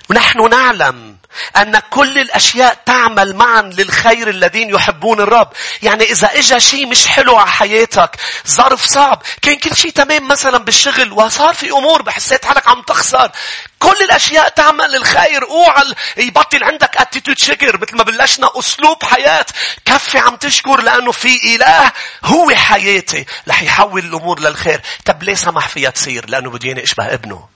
[0.09, 1.17] نحن نعلم
[1.57, 5.49] أن كل الأشياء تعمل معا للخير الذين يحبون الرب.
[5.81, 8.15] يعني إذا إجا شيء مش حلو على حياتك،
[8.47, 13.31] ظرف صعب، كان كل شيء تمام مثلا بالشغل وصار في أمور بحسيت حالك عم تخسر.
[13.79, 15.43] كل الأشياء تعمل للخير.
[15.43, 15.83] اوعى
[16.17, 19.45] يبطل عندك اتيتود شكر مثل ما بلشنا أسلوب حياة.
[19.85, 21.91] كفي عم تشكر لأنه في إله
[22.23, 23.25] هو حياتي.
[23.47, 24.81] رح يحول الأمور للخير.
[25.05, 27.47] طب ليه سمح فيها تصير؟ لأنه بده ياني أشبه ابنه.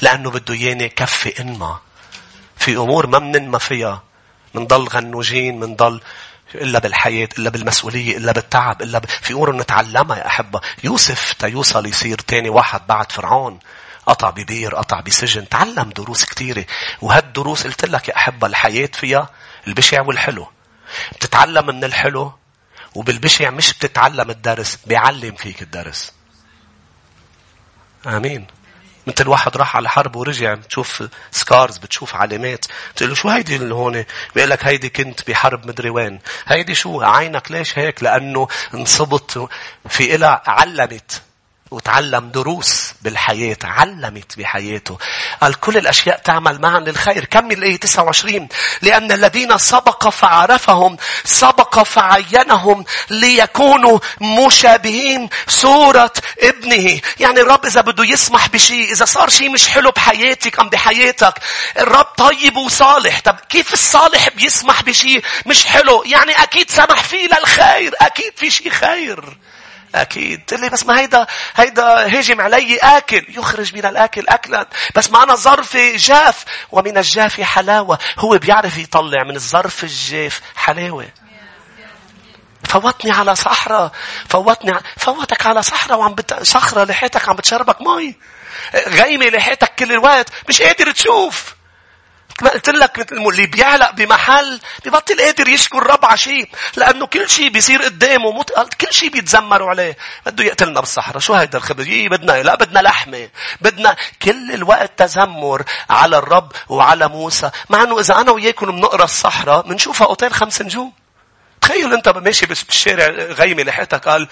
[0.00, 1.78] لأنه بده ياني كفي إنما.
[2.56, 4.02] في أمور ما مننما فيها.
[4.54, 6.00] منضل غنوجين منضل
[6.54, 9.06] إلا بالحياة إلا بالمسؤولية إلا بالتعب إلا ب...
[9.06, 13.58] في أمور نتعلمها يا أحبة يوسف تيوصل يصير تاني واحد بعد فرعون
[14.06, 16.64] قطع ببير قطع بسجن تعلم دروس كثيرة
[17.02, 19.30] وهالدروس قلت لك يا أحبة الحياة فيها
[19.66, 20.48] البشع والحلو.
[21.12, 22.32] بتتعلم من الحلو
[22.94, 26.12] وبالبشع مش بتتعلم الدرس بيعلم فيك الدرس.
[28.06, 28.46] آمين.
[29.06, 32.66] مثل واحد راح على حرب ورجع بتشوف سكارز بتشوف علامات.
[32.94, 36.20] بتقول له شو هيدي اللي هون؟ بيقول لك هيدي كنت بحرب مدري وين.
[36.46, 39.48] هيدي شو؟ عينك ليش هيك؟ لأنه انصبت
[39.88, 41.22] في إلها علمت.
[41.74, 44.98] وتعلم دروس بالحياة علمت بحياته.
[45.42, 47.24] قال كل الأشياء تعمل معا للخير.
[47.24, 48.48] كمل الآية 29
[48.82, 57.00] لأن الذين سبق فعرفهم سبق فعينهم ليكونوا مشابهين صورة ابنه.
[57.20, 61.34] يعني الرب إذا بده يسمح بشيء إذا صار شيء مش حلو بحياتك أم بحياتك
[61.78, 63.20] الرب طيب وصالح.
[63.20, 68.70] طب كيف الصالح بيسمح بشيء مش حلو؟ يعني أكيد سمح فيه للخير أكيد في شيء
[68.70, 69.38] خير.
[69.94, 70.44] أكيد.
[70.44, 73.26] تقول لي بس ما هيدا هيدا هجم علي آكل.
[73.28, 74.66] يخرج من الآكل أكلا.
[74.94, 76.44] بس ما أنا ظرفي جاف.
[76.72, 77.98] ومن الجاف حلاوة.
[78.18, 81.08] هو بيعرف يطلع من الظرف الجاف حلاوة.
[82.68, 83.92] فوتني على صحراء.
[84.28, 86.42] فوتني فوتك على صحراء وعم بت...
[86.42, 88.16] صخرة لاحقتك عم بتشربك مي.
[88.86, 90.28] غيمة لاحقتك كل الوقت.
[90.48, 91.54] مش قادر تشوف.
[92.42, 97.48] ما قلت لك اللي بيعلق بمحل ببطل قادر يشكر الرب على شيء لأنه كل شيء
[97.48, 98.52] بيصير قدامه مت...
[98.80, 99.96] كل شيء بيتذمروا عليه.
[100.26, 101.18] بده يقتلنا بالصحراء.
[101.18, 103.28] شو هيدا الخبز؟ يي بدنا لا بدنا لحمة.
[103.60, 107.50] بدنا كل الوقت تذمر على الرب وعلى موسى.
[107.70, 110.92] مع إنه إذا أنا وياكم بنقرأ الصحراء بنشوفها أوتيل خمس نجوم.
[111.60, 114.28] تخيل أنت ماشي بالشارع غيمة لحيتك قال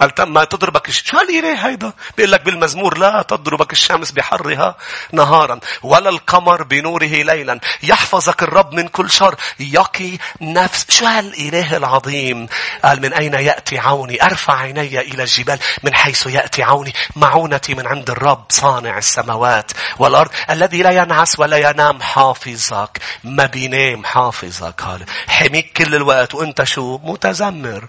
[0.00, 4.76] قال ما تضربك شو هالإله هيدا؟ بيقول لك بالمزمور لا تضربك الشمس بحرها
[5.12, 7.60] نهارا ولا القمر بنوره ليلا.
[7.82, 9.34] يحفظك الرب من كل شر.
[9.60, 12.48] يقي نفس شو هالإله العظيم؟
[12.84, 15.58] قال من أين يأتي عوني؟ أرفع عيني إلى الجبال.
[15.82, 20.30] من حيث يأتي عوني؟ معونتي من عند الرب صانع السماوات والأرض.
[20.50, 22.98] الذي لا ينعس ولا ينام حافظك.
[23.24, 24.82] ما بينام حافظك.
[24.82, 26.34] قال حميك كل الوقت.
[26.34, 27.88] وأنت شو؟ متذمر.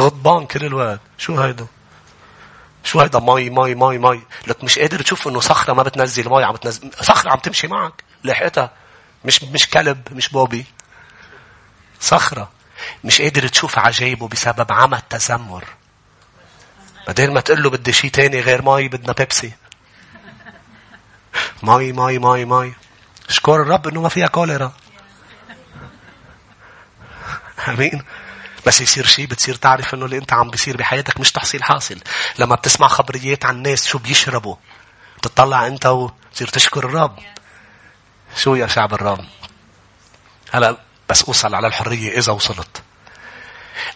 [0.00, 1.00] غضبان كل الوقت.
[1.18, 1.66] شو هيدا؟
[2.84, 4.22] شو هيدا؟ مي مي مي مي.
[4.46, 8.04] لك مش قادر تشوف إنه صخرة ما بتنزل مي عم بتنزل صخرة عم تمشي معك.
[8.24, 8.70] لحقتها.
[9.24, 10.66] مش مش كلب مش puppy.
[12.00, 12.50] صخرة.
[13.04, 15.64] مش قادر تشوف عجايبه بسبب عمى التذمر.
[17.08, 19.52] بدل ما تقول له بدي شيء تاني غير مي بدنا بيبسي.
[21.62, 22.72] مي مي مي مي.
[23.28, 24.72] اشكر الرب إنه ما فيها كوليرا.
[27.68, 28.02] آمين.
[28.66, 31.98] بس يصير شيء بتصير تعرف إنه اللي أنت عم بيصير بحياتك مش تحصيل حاصل.
[32.38, 34.56] لما بتسمع خبريات عن الناس شو بيشربوا.
[35.18, 37.18] بتطلع أنت وتصير تشكر الرب.
[38.36, 39.24] شو يا شعب الرب؟
[40.52, 40.76] هلا
[41.08, 42.82] بس أوصل على الحرية إذا وصلت.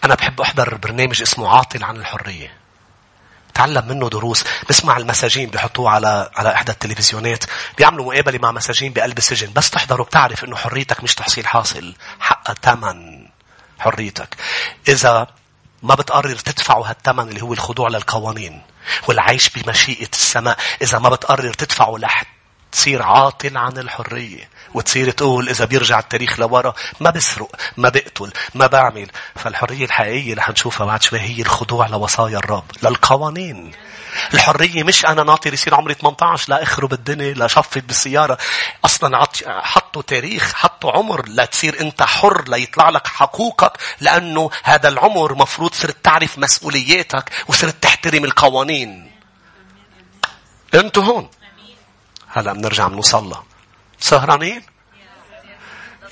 [0.03, 2.63] أنا بحب أحضر برنامج اسمه عاطل عن الحرية.
[3.53, 7.43] تعلم منه دروس بسمع المساجين بيحطوه على على إحدى التلفزيونات
[7.77, 12.55] بيعملوا مقابلة مع مساجين بقلب السجن بس تحضره بتعرف إنه حريتك مش تحصيل حاصل حقها
[12.61, 13.22] ثمن
[13.83, 14.35] حريتك.
[14.87, 15.27] إذا
[15.83, 18.61] ما بتقرر تدفعوا هالثمن اللي هو الخضوع للقوانين
[19.07, 22.23] والعيش بمشيئة السماء إذا ما بتقرر تدفعوا لح
[22.71, 28.67] تصير عاطل عن الحرية وتصير تقول إذا بيرجع التاريخ لورا ما بسرق ما بقتل ما
[28.67, 33.71] بعمل فالحرية الحقيقية اللي حنشوفها بعد شوي هي الخضوع لوصايا الرب للقوانين
[34.33, 38.37] الحرية مش أنا ناطر يصير عمري 18 لا أخرب الدنيا لا شفت بالسيارة.
[38.85, 45.35] أصلا حطوا تاريخ حطوا عمر لا تصير أنت حر ليطلع لك حقوقك لأنه هذا العمر
[45.35, 49.11] مفروض صرت تعرف مسؤولياتك وصرت تحترم القوانين.
[50.73, 51.29] أنتوا هون.
[52.27, 53.35] هلا بنرجع بنوصل
[53.99, 54.61] سهرانين؟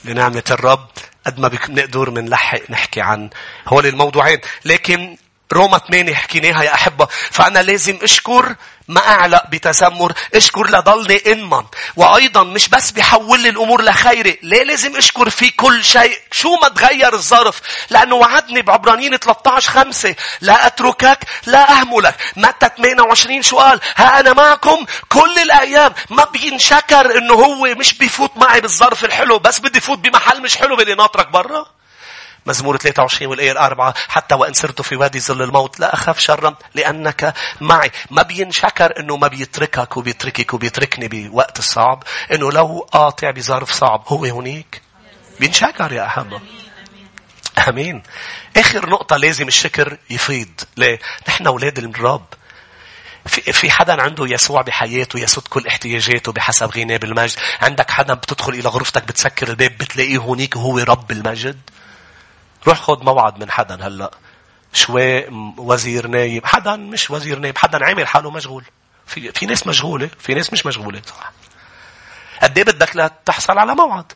[0.03, 0.87] لنعمة الرب
[1.25, 3.29] قد ما بنقدر بنلحق نحكي عن
[3.67, 4.39] هول الموضوعين.
[4.65, 5.17] لكن
[5.53, 7.07] روما 8 حكيناها يا أحبة.
[7.31, 8.55] فأنا لازم أشكر
[8.87, 11.63] ما أعلق بتذمر أشكر لضلني إنمن.
[11.95, 16.19] وأيضا مش بس بيحول لي الأمور لخيري ليه لازم أشكر في كل شيء.
[16.31, 20.15] شو ما تغير الظرف لأنه وعدني بعبرانيين 13 خمسة.
[20.41, 22.15] لا أتركك لا أهملك.
[22.35, 25.93] متى 28 شو قال ها أنا معكم كل الأيام.
[26.09, 30.75] ما بينشكر إنه هو مش بيفوت معي بالظرف الحلو بس بدي فوت بمحل مش حلو
[30.75, 31.80] بدي ناطرك برا.
[32.45, 37.33] مزمور 23 والآية الأربعة حتى وإن سرت في وادي ظل الموت لا أخاف شرا لأنك
[37.61, 37.91] معي.
[38.11, 44.25] ما بينشكر أنه ما بيتركك وبيتركك وبيتركني بوقت الصعب أنه لو قاطع بظرف صعب هو
[44.25, 44.81] هنيك
[45.39, 46.41] بينشكر يا أحبة
[47.69, 48.03] أمين.
[48.57, 50.61] آخر نقطة لازم الشكر يفيض.
[50.77, 52.25] ليه؟ نحن أولاد الرب.
[53.25, 58.53] في, في حدا عنده يسوع بحياته يسد كل احتياجاته بحسب غناه بالمجد عندك حدا بتدخل
[58.53, 61.59] إلى غرفتك بتسكر الباب بتلاقيه هونيك وهو رب المجد.
[62.67, 64.11] روح خد موعد من حدا هلا.
[64.73, 66.45] شوي وزير نايب.
[66.45, 68.65] حدا مش وزير نايب حدا عامل حاله مشغول.
[69.07, 71.01] في في ناس مشغولة في ناس مش مشغولة.
[71.07, 71.31] صح
[72.43, 74.13] قد إيه بدك لتحصل على موعد؟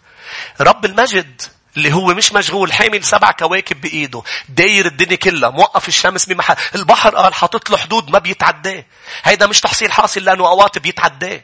[0.62, 1.42] رب المجد
[1.78, 7.16] اللي هو مش مشغول حامل سبع كواكب بإيده داير الدنيا كلها موقف الشمس بمحل البحر
[7.16, 8.86] قال حاطط له حدود ما بيتعداه.
[9.24, 11.42] هيدا مش تحصيل حاصل لأنه أوقات بيتعداه.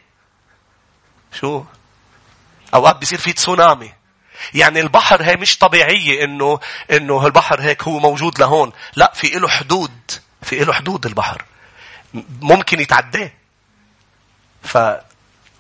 [1.33, 1.63] شو؟
[2.73, 3.93] أوقات بيصير في تسونامي.
[4.53, 6.59] يعني البحر هي مش طبيعية إنه
[6.91, 8.71] إنه البحر هيك هو موجود لهون.
[8.95, 10.11] لا في له حدود.
[10.41, 11.45] في له حدود البحر.
[12.41, 13.31] ممكن يتعداه.
[14.63, 14.77] ف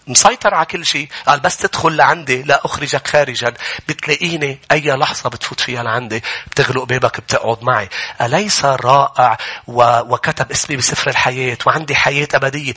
[0.07, 1.07] مسيطر على كل شيء.
[1.27, 3.53] قال بس تدخل لعندي لا أخرجك خارجا.
[3.87, 6.23] بتلاقيني أي لحظة بتفوت فيها لعندي.
[6.47, 7.89] بتغلق بابك بتقعد معي.
[8.21, 9.99] أليس رائع و...
[10.13, 12.73] وكتب اسمي بسفر الحياة وعندي حياة أبدية.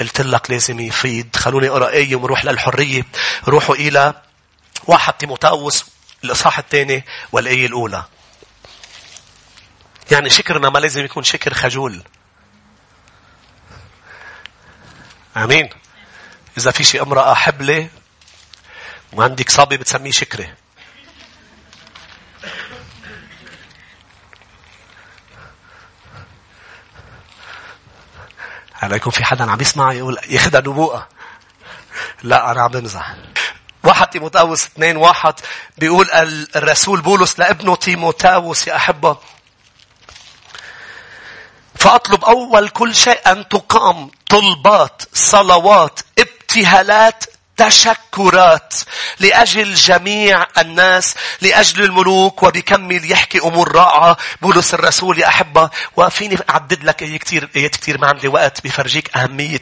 [0.00, 1.36] قلت لك لازم يفيد.
[1.36, 3.02] خلوني أقرأ آية ونروح للحرية.
[3.48, 4.14] روحوا إلى
[4.84, 5.84] واحد تيموتاوس
[6.24, 8.04] الإصحاح الثاني والآية الأولى.
[10.10, 12.02] يعني شكرنا ما لازم يكون شكر خجول.
[15.36, 15.68] آمين.
[16.58, 17.88] إذا في شي امرأة حبلة
[19.12, 20.54] وعندك صبي بتسميه شكرة.
[28.74, 31.08] هلا يكون في حدا عم يسمع يقول ياخذها نبوءة.
[32.22, 33.14] لا أنا عم بمزح.
[33.92, 35.34] واحد تيموتاوس اثنين واحد.
[35.78, 36.10] بيقول
[36.56, 39.16] الرسول بولس لابنه تيموتاوس يا أحبة.
[41.74, 47.24] فأطلب أول كل شيء أن تقام طلبات صلوات ابتهالات
[47.56, 48.74] تشكرات
[49.20, 54.16] لأجل جميع الناس لأجل الملوك وبكمل يحكي أمور رائعة.
[54.42, 55.70] بولس الرسول يا أحبة.
[55.96, 59.60] وفيني أعدد لك آيات كتير كتير ما عندي وقت بفرجيك أهمية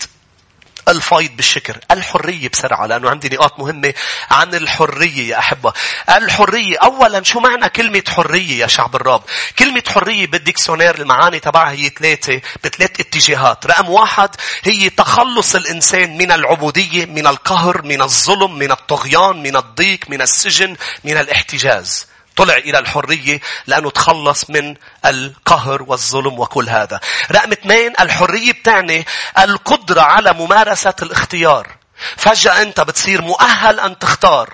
[0.88, 3.94] الفايض بالشكر الحرية بسرعة لأنه عندي نقاط مهمة
[4.30, 5.72] عن الحرية يا أحبة.
[6.16, 9.22] الحرية أولا شو معنى كلمة حرية يا شعب الرب
[9.58, 13.66] كلمة حرية بالديكسيونير المعاني تبعها هي ثلاثة بثلاث اتجاهات.
[13.66, 14.30] رقم واحد
[14.64, 20.76] هي تخلص الإنسان من العبودية من القهر من الظلم من الطغيان من الضيق من السجن
[21.04, 22.09] من الاحتجاز.
[22.36, 24.74] طلع إلى الحرية لأنه تخلص من
[25.06, 27.00] القهر والظلم وكل هذا.
[27.32, 29.06] رقم اثنين الحرية بتعني
[29.38, 31.68] القدرة على ممارسة الاختيار.
[32.16, 34.52] فجأة أنت بتصير مؤهل أن تختار.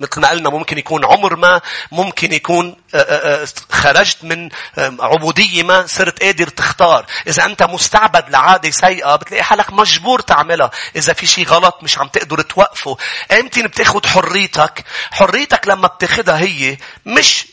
[0.00, 1.60] مثل ما قلنا ممكن يكون عمر ما
[1.92, 7.06] ممكن يكون آه، آه، آه، خرجت من عبودية ما صرت قادر تختار.
[7.26, 10.70] إذا أنت مستعبد لعادة سيئة بتلاقي حالك مجبور تعملها.
[10.96, 12.96] إذا في شيء غلط مش عم تقدر توقفه.
[13.32, 14.84] أمتى بتاخد حريتك.
[15.10, 17.46] حريتك لما بتاخدها هي مش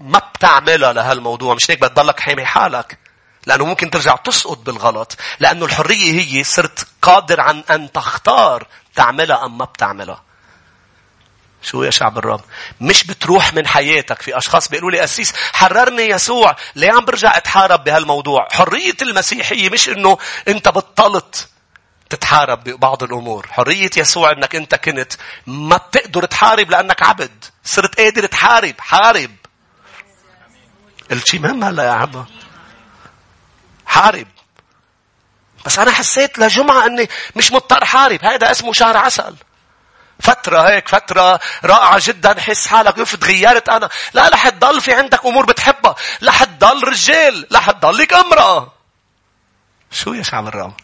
[0.00, 1.54] ما بتعملها لهالموضوع.
[1.54, 2.98] مش هيك بتضلك حامي حالك؟
[3.46, 5.16] لأنه ممكن ترجع تسقط بالغلط.
[5.40, 10.29] لأنه الحرية هي صرت قادر عن أن تختار تعملها أم ما بتعملها.
[11.62, 12.40] شو يا شعب الرب؟
[12.80, 14.22] مش بتروح من حياتك.
[14.22, 16.56] في أشخاص بيقولوا لي أسيس حررني يسوع.
[16.76, 20.18] ليه عم برجع أتحارب بهالموضوع؟ حرية المسيحية مش إنه
[20.48, 21.48] أنت بتطلت
[22.10, 23.46] تتحارب ببعض الأمور.
[23.50, 25.12] حرية يسوع إنك أنت كنت
[25.46, 27.44] ما بتقدر تحارب لأنك عبد.
[27.64, 28.74] صرت قادر تحارب.
[28.78, 29.30] حارب.
[31.10, 32.24] قلت شي مهم هلا يا عم.
[33.86, 34.26] حارب.
[35.66, 39.36] بس أنا حسيت لجمعة أني مش مضطر حارب هذا اسمه شهر عسل
[40.20, 43.88] فترة هيك فترة رائعة جدا حس حالك يف تغيرت أنا.
[44.14, 45.94] لا رح تضل في عندك أمور بتحبها.
[46.22, 48.72] رح تضل رجال رح تضلك امرأة.
[49.90, 50.74] شو يا شعب الرام؟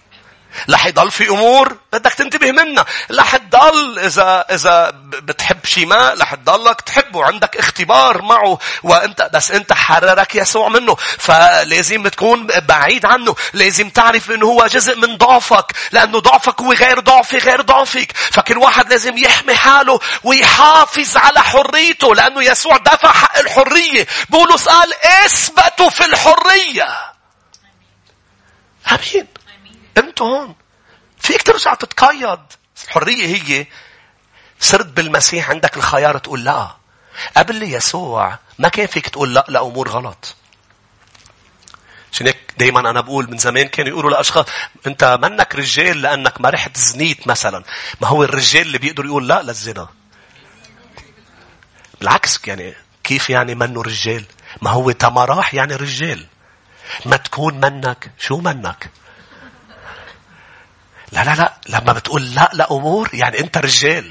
[0.71, 2.85] رح يضل في أمور بدك تنتبه منها.
[3.11, 7.25] رح تضل إذا إذا بتحب شي ما رح تضلك تحبه.
[7.25, 10.95] عندك اختبار معه وإنت بس إنت حررك يسوع منه.
[10.95, 13.35] فلازم تكون بعيد عنه.
[13.53, 18.13] لازم تعرف إنه هو جزء من ضعفك لأنه ضعفك هو غير ضعفي غير ضعفك.
[18.17, 24.07] فكل واحد لازم يحمي حاله ويحافظ على حريته لأنه يسوع دفع حق الحرية.
[24.29, 26.89] بولس قال إثبتوا في الحرية.
[28.87, 29.36] آمين.
[29.99, 30.55] انت هون.
[31.19, 32.41] فيك ترجع تتقيد.
[32.85, 33.67] الحرية هي
[34.61, 36.77] صرت بالمسيح عندك الخيار تقول لا.
[37.37, 40.35] قبل يسوع ما كان فيك تقول لا لأمور غلط.
[42.13, 44.47] عشان هيك دايما أنا بقول من زمان كانوا يقولوا لأشخاص
[44.87, 47.65] أنت منك رجال لأنك ما رحت زنيت مثلا.
[48.01, 49.89] ما هو الرجال اللي بيقدر يقول لا للزنا.
[52.01, 54.25] بالعكس يعني كيف يعني منه رجال؟
[54.63, 56.27] ما هو تمراح يعني رجال.
[57.07, 58.91] ما تكون منك شو منك؟
[61.13, 64.11] لا لا لا لما بتقول لا لأمور يعني أنت رجال.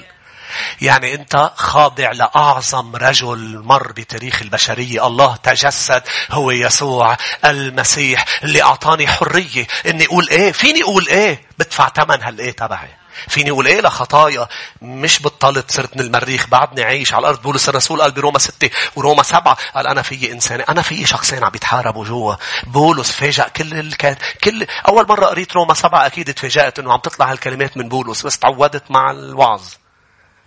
[0.82, 5.08] يعني أنت خاضع لأعظم رجل مر بتاريخ البشرية.
[5.08, 10.52] الله تجسد هو يسوع المسيح اللي أعطاني حرية إني أقول إيه.
[10.52, 12.90] فيني أقول إيه؟ بدفع ثمن هالإيه تبعي.
[13.28, 14.48] فيني أقول إيه لخطايا؟
[14.82, 16.48] مش بطلت صرت من المريخ.
[16.48, 17.42] بعدني عايش على الأرض.
[17.42, 19.58] بولس الرسول قال بروما ستة وروما سبعة.
[19.76, 22.36] قال أنا في إنسان أنا في شخصين عم بيتحاربوا جوا.
[22.64, 27.00] بولس فاجأ كل اللي كان كل أول مرة قريت روما سبعة أكيد تفاجأت إنه عم
[27.00, 28.26] تطلع هالكلمات من بولس.
[28.26, 29.62] بس تعودت مع الوعظ.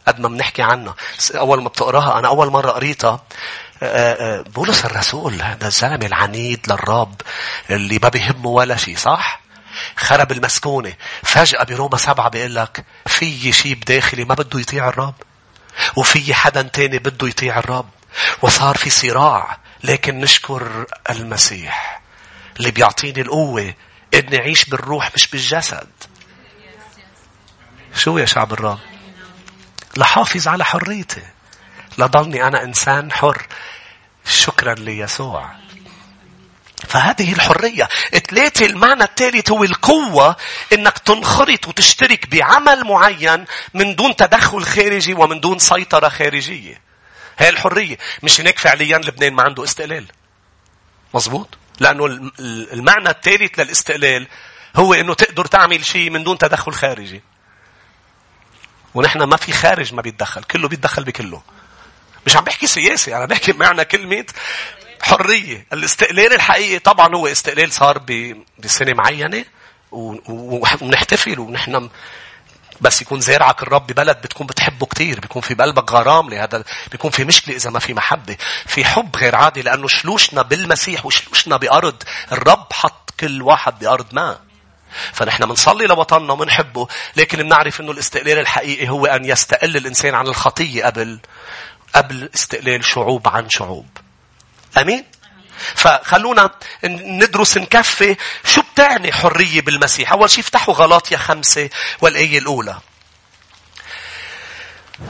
[0.09, 0.95] قد ما بنحكي عنها
[1.35, 3.21] أول ما بتقراها أنا أول مرة قريتها.
[3.83, 7.21] آه، آه، بولس الرسول هذا الزلمة العنيد للرب
[7.71, 9.41] اللي ما بيهمه ولا شيء صح؟
[9.97, 10.93] خرب المسكونة.
[11.23, 15.15] فجأة بروما سبعة بيقول لك في شيء بداخلي ما بده يطيع الرب؟
[15.97, 17.89] وفي حدا تاني بده يطيع الرب؟
[18.43, 19.59] وصار في صراع.
[19.85, 22.01] لكن نشكر المسيح
[22.57, 23.75] اللي بيعطيني القوة
[24.15, 25.89] إني أعيش بالروح مش بالجسد.
[27.95, 28.79] شو يا شعب الرب؟
[29.99, 31.23] لحافظ على حريتي
[31.99, 33.47] لضلني أنا إنسان حر
[34.25, 35.51] شكرا ليسوع
[36.89, 37.89] فهذه الحرية.
[38.31, 40.37] ثلاثة المعنى الثالث هو القوة
[40.73, 46.81] إنك تنخرط وتشترك بعمل معين من دون تدخل خارجي ومن دون سيطرة خارجية.
[47.39, 47.99] هي الحرية.
[48.23, 50.07] مش هناك فعليا لبنان ما عنده استقلال.
[51.15, 52.31] مظبوط؟ لأنه
[52.73, 54.27] المعنى الثالث للاستقلال
[54.77, 57.23] هو إنه تقدر تعمل شيء من دون تدخل خارجي.
[58.95, 60.43] ونحن ما في خارج ما بيتدخل.
[60.43, 61.43] كله بيتدخل بكله.
[62.27, 63.17] مش عم بحكي سياسي.
[63.17, 64.25] أنا بحكي معنى كلمة
[65.03, 67.99] حرية الاستقلال الحقيقي طبعا هو استقلال صار
[68.59, 69.45] بسنة معينة
[69.93, 71.89] ونحتفل ونحن
[72.81, 77.25] بس يكون زارعك الرب ببلد بتكون بتحبه كتير بيكون في بقلبك غرام لهذا بيكون في
[77.25, 82.73] مشكلة إذا ما في محبة في حب غير عادي لأنه شلوشنا بالمسيح وشلوشنا بأرض الرب
[82.73, 84.39] حط كل واحد بأرض ما
[85.13, 90.85] فنحن بنصلي لوطننا وبنحبه لكن بنعرف إنه الاستقلال الحقيقي هو أن يستقل الإنسان عن الخطية
[90.85, 91.21] قبل
[91.95, 93.87] قبل استقلال شعوب عن شعوب
[94.79, 95.05] أمين؟
[95.75, 96.51] فخلونا
[96.85, 100.13] ندرس نكفي شو بتعني حرية بالمسيح.
[100.13, 101.71] أول شيء افتحوا غلاطيا خمسة
[102.01, 102.79] والآية الأولى.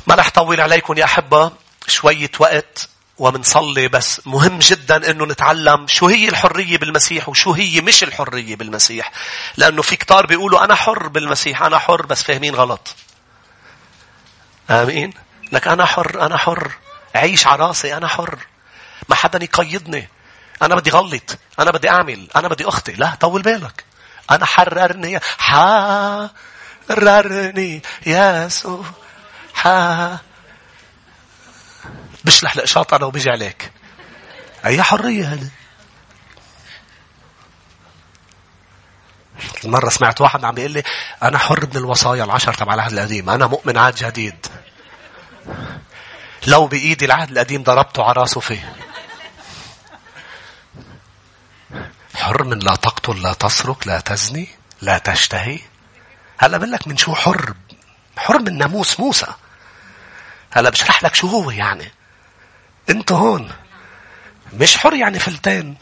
[0.06, 1.52] ما رح طول عليكم يا أحبة
[1.86, 2.88] شوية وقت
[3.18, 9.12] ومنصلي بس مهم جدا إنه نتعلم شو هي الحرية بالمسيح وشو هي مش الحرية بالمسيح.
[9.56, 12.96] لأنه في كتار بيقولوا أنا حر بالمسيح أنا حر بس فاهمين غلط.
[14.70, 15.14] آمين.
[15.52, 16.72] لك أنا حر أنا حر.
[17.14, 18.38] عيش على راسي أنا حر.
[19.08, 20.08] ما حدا يقيدني
[20.62, 23.84] أنا بدي غلط أنا بدي أعمل أنا بدي أخطي لا طول بالك
[24.30, 25.20] أنا حررني
[26.88, 28.84] حررني يسوع
[29.54, 30.18] حا
[32.24, 33.72] بشلح الإشاط أنا وبيجي عليك.
[34.66, 35.50] أي حرية هذه؟
[39.64, 40.82] مرة سمعت واحد عم بيقول لي
[41.22, 44.46] أنا حر من الوصايا العشر تبع العهد القديم أنا مؤمن عهد جديد.
[46.46, 48.74] لو بإيدي العهد القديم ضربته على راسه فيه.
[52.14, 54.48] حر من لا تقتل لا تسرق لا تزني
[54.82, 55.60] لا تشتهي.
[56.38, 57.54] هلا بقول لك من شو حر؟
[58.16, 59.26] حر من ناموس موسى.
[60.50, 61.92] هلا بشرح لك شو هو يعني.
[62.90, 63.52] انت هون
[64.52, 65.76] مش حر يعني فلتين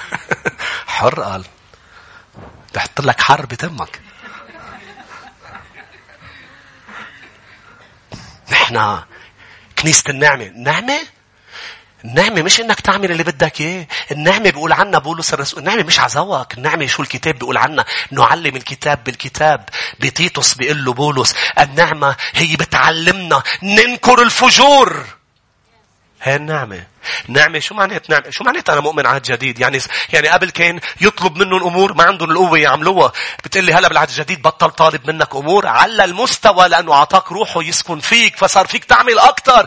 [0.86, 1.44] حر قال
[2.74, 4.00] بحط لك حر بتمك
[8.50, 9.02] نحن
[9.78, 11.00] كنيسة النعمة نعمة
[12.04, 13.86] النعمة مش إنك تعمل اللي بدك إياه.
[14.12, 15.58] النعمة بيقول عنا بولس الرسول.
[15.58, 16.54] النعمة مش عزوك.
[16.54, 17.84] النعمة شو الكتاب بيقول عنا.
[18.10, 19.68] نعلم الكتاب بالكتاب.
[20.00, 21.34] بتيتوس بيقول له بولس.
[21.58, 25.06] النعمة هي بتعلمنا ننكر الفجور.
[26.26, 26.86] هي النعمة.
[27.28, 29.80] نعمة شو معنات نعمة؟ شو معنات أنا مؤمن عهد جديد؟ يعني
[30.12, 33.12] يعني قبل كان يطلب منه الأمور ما عندهم القوة يعملوها.
[33.44, 38.00] بتقول لي هلا بالعهد الجديد بطل طالب منك أمور على المستوى لأنه أعطاك روحه يسكن
[38.00, 39.66] فيك فصار فيك تعمل أكثر.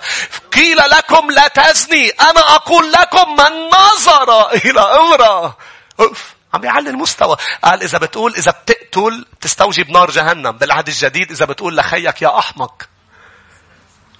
[0.53, 5.57] قيل لكم لا تزني أنا أقول لكم من نظر إلى امرأة.
[5.99, 6.33] أوف.
[6.53, 7.37] عم بيعلي المستوى.
[7.63, 10.51] قال إذا بتقول إذا بتقتل تستوجب نار جهنم.
[10.51, 12.83] بالعهد الجديد إذا بتقول لخيك يا أحمق.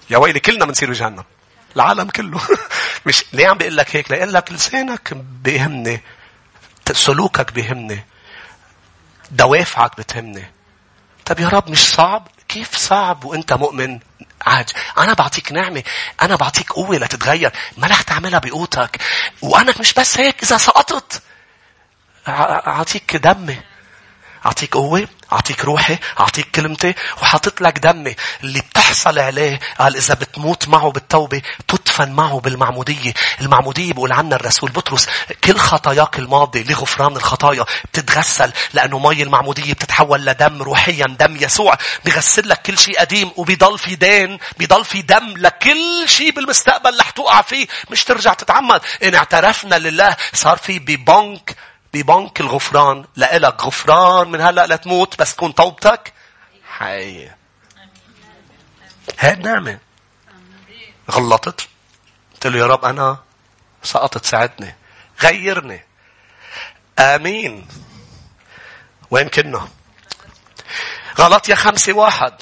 [0.10, 1.24] يا ويلي كلنا بنصير بجهنم.
[1.76, 2.42] العالم كله.
[3.06, 5.14] مش ليه عم بيقول لك هيك؟ ليقول لك لسانك
[5.44, 6.02] بيهمني
[6.92, 8.06] سلوكك بيهمني
[9.32, 10.52] دوافعك بتهمني.
[11.26, 14.00] طب يا رب مش صعب؟ كيف صعب وانت مؤمن؟
[14.42, 15.84] عاد أنا بعطيك نعمة
[16.22, 17.52] أنا بعطيك قوة لتتغير.
[17.78, 19.02] ما رح تعملها بقوتك.
[19.42, 21.22] وأنا مش بس هيك إذا سقطت.
[22.28, 23.62] أعطيك دمي
[24.46, 30.68] أعطيك قوة أعطيك روحي أعطيك كلمتي وحاطط لك دمي اللي بتحصل عليه قال إذا بتموت
[30.68, 33.14] معه بالتوبة تدفن معه بالمعمودية.
[33.42, 35.08] المعمودية بيقول عنا الرسول بطرس
[35.44, 41.78] كل خطاياك الماضية لغفران الخطايا بتتغسل لأنه مي المعمودية بتتحول لدم روحيا دم يسوع.
[42.06, 47.10] بغسل لك كل شيء قديم وبيضل في دين بيضل في دم لكل شيء بالمستقبل رح
[47.10, 47.68] توقع فيه.
[47.92, 48.82] مش ترجع تتعمد.
[49.04, 51.56] إن اعترفنا لله صار في ببنك
[51.94, 56.14] ببنك الغفران لإلك غفران من هلأ لتموت بس تكون توبتك
[56.78, 57.38] حية.
[59.20, 59.80] هاي النعمة.
[61.12, 61.68] غلطت.
[62.34, 63.18] قلت له يا رب أنا
[63.84, 64.76] سقطت ساعدني.
[65.22, 65.86] غيرني.
[67.00, 67.68] آمين.
[69.12, 69.68] وين كنا؟
[71.20, 72.34] غلط يا خمسة واحد.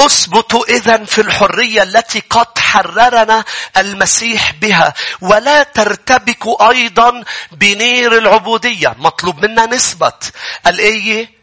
[0.00, 3.44] اثبتوا إذا في الحرية التي قد حررنا
[3.76, 4.94] المسيح بها.
[5.20, 8.94] ولا ترتبكوا أيضا بنير العبودية.
[8.98, 10.32] مطلوب منا نثبت
[10.66, 11.40] الآية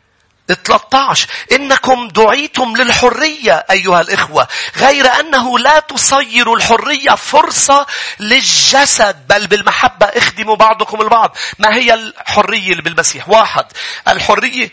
[0.64, 4.48] 13 إنكم دعيتم للحرية أيها الإخوة.
[4.78, 7.86] غير أنه لا تصير الحرية فرصة
[8.20, 9.28] للجسد.
[9.28, 10.06] بل بالمحبة.
[10.06, 11.38] اخدموا بعضكم البعض.
[11.60, 13.66] ما هي الحرية اللي بالمسيح؟ واحد.
[14.08, 14.72] الحرية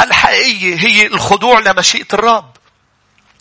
[0.00, 2.57] الحقيقية هي الخضوع لمشيئة الرب.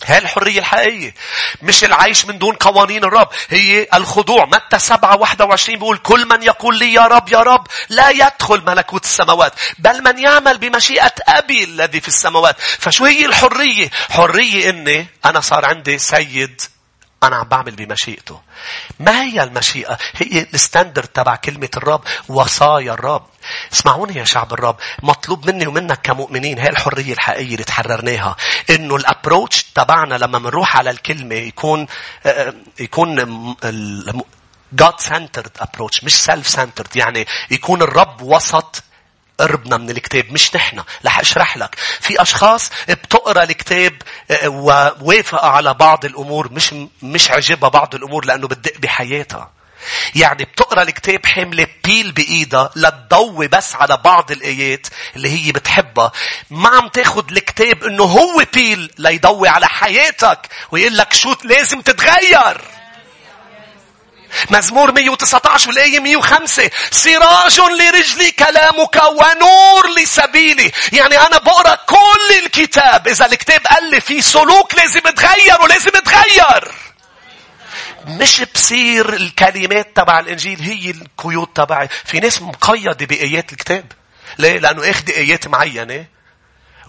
[0.06, 1.14] هي الحرية الحقيقية.
[1.62, 3.30] مش العيش من دون قوانين الرب.
[3.50, 4.46] هي الخضوع.
[4.46, 8.64] متى سبعة واحدة وعشرين بيقول كل من يقول لي يا رب يا رب لا يدخل
[8.66, 9.54] ملكوت السماوات.
[9.80, 12.56] بل من يعمل بمشيئة أبي الذي في السماوات.
[12.60, 16.62] فشو هي الحرية؟ حرية إني أنا صار عندي سيد
[17.24, 18.42] أنا عم بعمل بمشيئته.
[19.00, 23.26] ما هي المشيئة؟ هي الستاندرد تبع كلمة الرب وصايا الرب.
[23.74, 28.36] اسمعوني يا شعب الرب مطلوب مني ومنك كمؤمنين هي الحرية الحقيقية اللي تحررناها
[28.70, 31.88] إنه الابروتش تبعنا لما بنروح على الكلمة يكون
[32.26, 33.16] آه، يكون
[34.82, 38.84] God centered approach مش self centered يعني يكون الرب وسط
[39.40, 40.84] قربنا من الكتاب مش نحن.
[41.06, 41.76] رح أشرح لك.
[42.02, 43.94] في أشخاص بتقرأ الكتاب
[44.32, 46.74] آه، ووافقة على بعض الأمور مش
[47.04, 49.52] مش عجبها بعض الأمور لأنه بتدق بحياتها.
[50.16, 56.12] يعني بتقرأ الكتاب حاملة بيل بإيدها لتضوي بس على بعض الآيات اللي هي بتحبها.
[56.50, 62.62] ما عم تاخد الكتاب إنه هو بيل ليضوي على حياتك ويقول لك شو لازم تتغير.
[64.50, 73.26] مزمور 119 والآية 105 سراج لرجلي كلامك ونور لسبيلي يعني أنا بقرأ كل الكتاب إذا
[73.26, 76.72] الكتاب قال لي في سلوك لازم يتغير ولازم يتغير
[78.08, 81.88] مش بصير الكلمات تبع الإنجيل هي القيود تبعي.
[82.06, 83.92] في ناس مقيدة بآيات الكتاب.
[84.38, 86.06] ليه؟ لأنه أخذ آيات معينة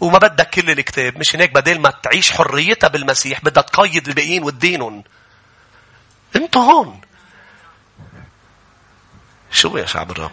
[0.01, 1.19] وما بدك كل الكتاب.
[1.19, 5.05] مش هناك بدل ما تعيش حريتها بالمسيح بدها تقيد الباقيين وتدينهم.
[6.37, 7.01] أنتوا هون.
[9.51, 10.31] شو يا شعب الرب؟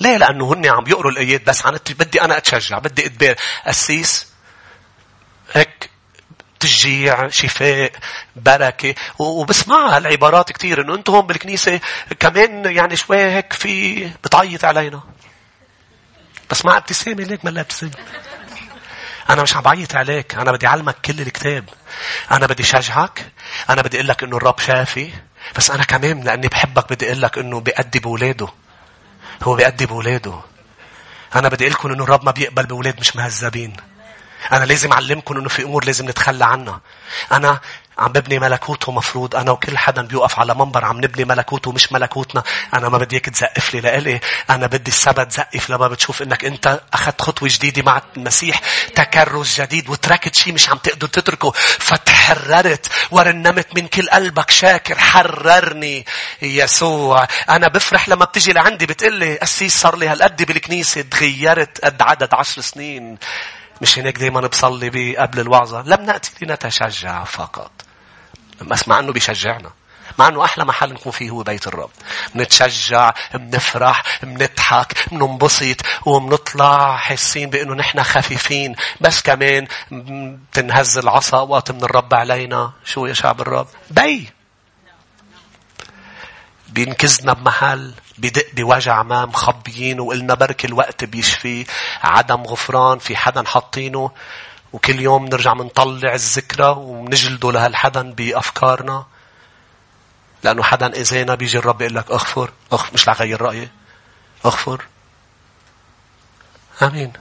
[0.00, 3.34] ليه؟ لأنه هن عم يقروا الآيات بس عن بدي أنا أتشجع، بدي أتبار.
[3.66, 4.26] أسيس
[5.52, 5.90] هيك
[6.60, 7.92] تشجيع شفاء
[8.36, 11.80] بركة وبسمع هالعبارات كثير إنه أنتم هون بالكنيسة
[12.20, 15.02] كمان يعني شوي هيك في بتعيط علينا
[16.50, 17.92] بسمع ابتسامة ليك ملا ابتسامة
[19.30, 21.68] أنا مش عم بعيط عليك أنا بدي أعلمك كل الكتاب
[22.30, 23.32] أنا بدي شجعك
[23.70, 25.10] أنا بدي أقول لك إنه الرب شافي
[25.56, 28.48] بس أنا كمان لأني بحبك بدي أقول لك إنه بيأدب أولاده
[29.42, 30.40] هو بيأدب أولاده
[31.34, 33.76] أنا بدي أقول لكم إنه الرب ما بيقبل بأولاد مش مهذبين.
[34.52, 36.80] أنا لازم أعلمكم إنه في أمور لازم نتخلى عنها.
[37.32, 37.60] أنا
[38.00, 42.42] عم ببني ملكوته مفروض أنا وكل حدا بيوقف على منبر عم نبني ملكوته مش ملكوتنا.
[42.74, 44.20] أنا ما بدي إياك تزقف لي لإلي.
[44.50, 48.60] أنا بدي السبت تزقف لما بتشوف إنك أنت أخذت خطوة جديدة مع المسيح.
[48.94, 51.50] تكرس جديد وتركت شيء مش عم تقدر تتركه.
[51.78, 54.98] فتحررت ورنمت من كل قلبك شاكر.
[54.98, 56.06] حررني
[56.42, 57.26] يسوع.
[57.50, 61.02] أنا بفرح لما بتجي لعندي بتقلي قسيس صار لي هالقد بالكنيسة.
[61.02, 63.18] تغيرت قد عدد عشر سنين.
[63.80, 65.82] مش هيك دايما بصلي قبل الوعظة.
[65.82, 67.70] لم نأتي لنتشجع فقط.
[68.62, 69.70] بس مع إنه بيشجعنا.
[70.18, 71.90] مع إنه أحلى محل نكون فيه هو بيت الرب.
[72.34, 78.76] بنتشجع بنفرح بنضحك بننبسط وبنطلع حاسين بإنه نحن خفيفين.
[79.00, 82.72] بس كمان بتنهز العصا وقت من الرب علينا.
[82.84, 84.30] شو يا شعب الرب؟ بي.
[86.68, 91.66] بينكزنا بمحل بدق بوجع ما مخبيين وقلنا برك الوقت بيشفي.
[92.02, 94.10] عدم غفران في حدا حاطينه.
[94.72, 99.06] وكل يوم نرجع منطلع الذكرى ونجلده لهالحدا بأفكارنا.
[100.42, 103.68] لأنه حدا إذانا بيجي الرب يقول لك أغفر أغفر مش لغير رأيي.
[104.46, 104.84] أغفر.
[106.82, 107.12] آمين.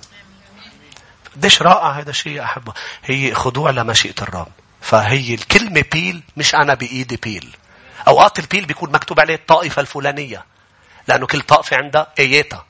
[1.35, 2.73] قديش رائع هذا الشيء يا أحبة.
[3.03, 4.51] هي خضوع لمشيئة الرب.
[4.81, 7.55] فهي الكلمة بيل مش أنا بإيدي بيل.
[8.07, 10.45] أوقات البيل بيكون مكتوب عليه الطائفة الفلانية.
[11.07, 12.65] لأنه كل طائفة عندها آياتها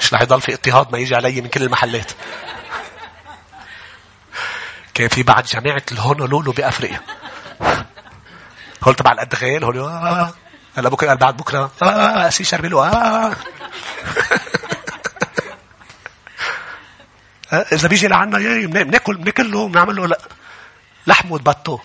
[0.00, 2.12] مش رح يضل في اضطهاد ما يجي علي من كل المحلات.
[4.94, 7.00] كان في بعد جامعة الهونولولو بأفريقيا.
[8.84, 10.34] هول تبع الأدغال هول آه
[10.76, 11.72] هلا بكرة قال بعد بكرة.
[11.82, 13.36] آه سي شربلو آه
[17.52, 20.16] إذا بيجي لعنا بناكل بناكل له بنعمل له
[21.06, 21.80] لحم وتبطه.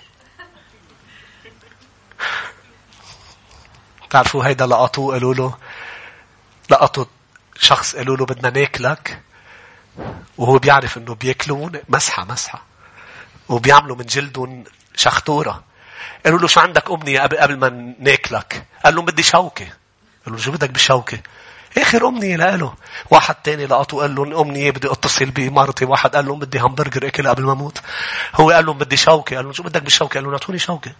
[4.09, 5.57] تعرفوا هيدا لقطوه قالوا له
[6.69, 7.05] لقطوا
[7.61, 9.21] شخص قالوا له بدنا ناكلك
[10.37, 12.63] وهو بيعرف إنه بياكلون مسحة مسحة.
[13.49, 14.63] وبيعملوا من جلدهم
[14.95, 15.63] شخطورة.
[16.25, 19.67] قالوا له شو عندك أمنية قبل ما ناكلك؟ قال له بدي شوكة.
[20.25, 21.19] قالوا له شو بدك بشوكة
[21.77, 22.73] آخر أمنية لقاله
[23.09, 27.27] واحد تاني لقطه قال لهم أمنية بدي أتصل بمرتي واحد قال لهم بدي همبرجر أكل
[27.27, 27.81] قبل ما أموت.
[28.35, 29.35] هو قال لهم بدي شوكة.
[29.35, 30.91] قال لهم شو بدك بالشوكة؟ قال لهم أعطوني شوكة.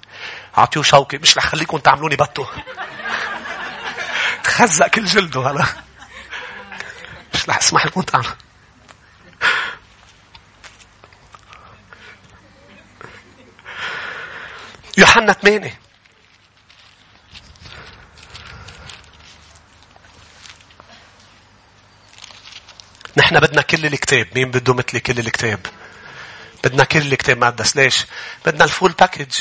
[0.58, 1.18] أعطيه شوكة.
[1.18, 2.48] مش رح تعملوني بطه
[4.46, 5.66] خزق كل جلده هلا.
[7.34, 8.26] مش رح اسمح لكم تعمل
[14.98, 15.80] يوحنا 8
[23.18, 24.28] نحن بدنا كل الكتاب.
[24.36, 25.60] مين بده مثل كل الكتاب؟
[26.64, 27.76] بدنا كل الكتاب مقدس.
[27.76, 28.06] ليش؟
[28.46, 29.32] بدنا الفول باكج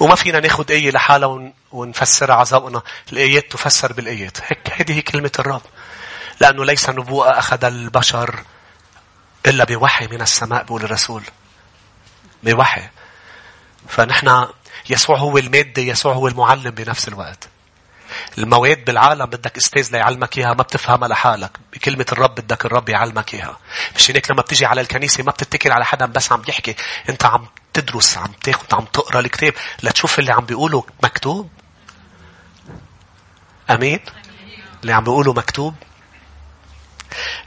[0.00, 2.82] وما فينا ناخد آية لحالها ونفسرها على.
[3.12, 4.38] الآيات تفسر بالآيات.
[4.42, 5.62] هيك هذه كلمة الرب.
[6.40, 8.40] لأنه ليس نبوءة أخذ البشر
[9.46, 11.22] إلا بوحي من السماء بقول الرسول.
[12.42, 12.88] بوحي.
[13.88, 14.46] فنحن
[14.90, 17.48] يسوع هو المادة يسوع هو المعلم بنفس الوقت.
[18.38, 23.58] المواد بالعالم بدك أستاذ ليعلمك إياها ما بتفهمها لحالك بكلمة الرب بدك الرب يعلمك إياها
[23.96, 26.76] مش هيك لما بتيجي على الكنيسة ما بتتكل على حدا بس عم يحكي
[27.08, 31.50] أنت عم تدرس عم تاخد عم تقرأ الكتاب لتشوف اللي عم بيقوله مكتوب؟
[33.70, 34.00] أمين؟
[34.82, 35.74] اللي عم بيقوله مكتوب؟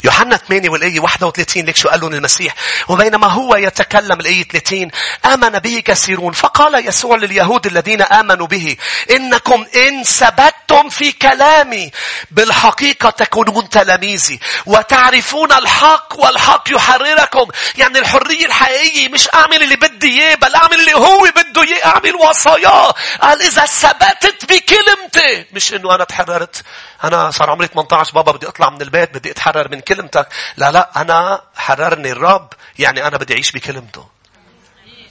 [0.04, 2.56] يوحنا 8 والآية 31 لك شو قال لهم المسيح؟
[2.88, 4.88] وبينما هو يتكلم الآية 30
[5.26, 8.78] آمن به كثيرون فقال يسوع لليهود الذين آمنوا به
[9.12, 11.92] إنكم إن ثبتتم في كلامي
[12.32, 17.48] بالحقيقة تكونون تلاميذي وتعرفون الحق والحق يحرركم.
[17.78, 22.16] يعني الحرية الحقيقية مش أعمل اللي بدي إياه بل أعمل اللي هو بده إياه أعمل
[22.16, 22.94] وصاياه.
[23.22, 26.64] قال إذا ثبتت بكلمتي مش إنه أنا تحررت
[27.04, 30.28] أنا صار عمري 18 بابا بدي أطلع من البيت بدي أتحرر من كلمتك
[30.58, 32.50] لا لا أنا حررني الرب
[32.80, 34.18] يعني أنا بدي أعيش بكلمته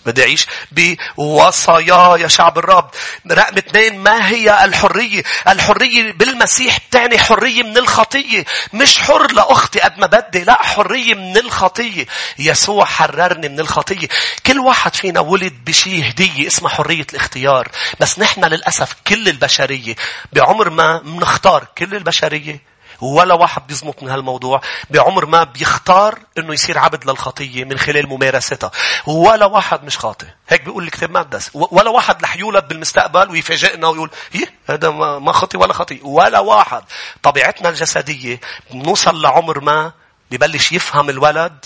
[0.07, 2.91] بدي أعيش بوصايا يا شعب الرب.
[3.31, 8.45] رقم اثنين ما هي الحرية؟ الحرية بالمسيح بتعني حرية من الخطية.
[8.73, 10.45] مش حر لأختي قد ما بدي.
[10.45, 12.07] لا حرية من الخطية.
[12.39, 14.09] يسوع حررني من الخطية.
[14.47, 17.69] كل واحد فينا ولد بشيء هدية اسمها حرية الاختيار.
[18.01, 19.95] بس نحن للأسف كل البشرية
[20.33, 24.61] بعمر ما بنختار كل البشرية ولا واحد بيزمط من هالموضوع.
[24.91, 28.71] بعمر ما بيختار إنه يصير عبد للخطية من خلال ممارستها
[29.07, 30.27] ولا واحد مش خاطئ.
[30.49, 35.57] هيك بيقول الكتاب المقدس ولا واحد رح يولد بالمستقبل ويفاجئنا ويقول يه هذا ما خطي
[35.59, 36.83] ولا خطي ولا واحد.
[37.23, 38.41] طبيعتنا الجسدية
[38.71, 39.93] بنوصل لعمر ما
[40.31, 41.65] ببلش يفهم الولد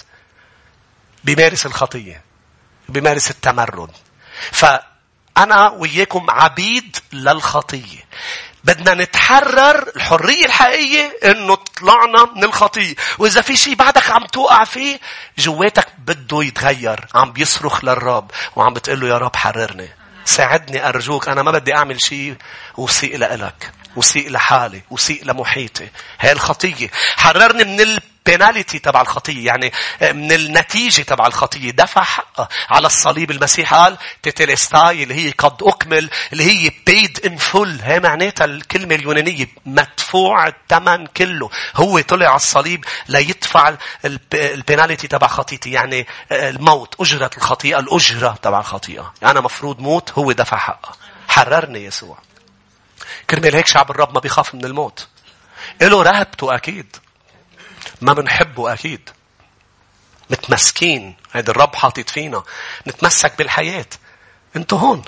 [1.24, 2.24] بيمارس الخطية
[2.88, 3.90] بيمارس التمرد.
[4.52, 8.04] فأنا وياكم عبيد للخطية.
[8.64, 12.94] بدنا نتحرر الحرية الحقيقية إنه طلعنا من الخطية.
[13.18, 15.00] وإذا في شيء بعدك عم توقع فيه
[15.38, 17.06] جواتك بده يتغير.
[17.14, 19.88] عم بيصرخ للرب وعم بتقول له يا رب حررني.
[20.24, 22.36] ساعدني أرجوك أنا ما بدي أعمل شيء
[22.76, 23.72] أسيء لك.
[23.96, 25.88] أسيء لحالي وأسيء لمحيطي
[26.20, 27.98] هي الخطية حررني من
[28.28, 31.70] البيناليتي تبع الخطية يعني من النتيجة تبع الخطية.
[31.70, 37.38] دفع حقه على الصليب المسيح قال τετέλεσται اللي هي قد أكمل اللي هي paid in
[37.52, 37.82] full.
[37.82, 41.50] هي معناتها الكلمة اليونانية مدفوع الثمن كله.
[41.76, 43.74] هو طلع على الصليب ليدفع
[44.34, 49.12] البيناليتي تبع خطيتي يعني الموت أجرة الخطيئة الأجرة تبع الخطيئة.
[49.22, 50.92] أنا مفروض موت هو دفع حقه
[51.28, 52.18] حررني يسوع.
[53.30, 55.08] كرمال هيك شعب الرب ما بيخاف من الموت.
[55.82, 56.96] إله رهبته أكيد.
[58.00, 59.10] ما بنحبه أكيد.
[60.30, 61.16] متمسكين.
[61.32, 62.42] هيدا الرب حاطط فينا.
[62.88, 63.86] نتمسك بالحياة.
[64.56, 65.02] أنتوا هون.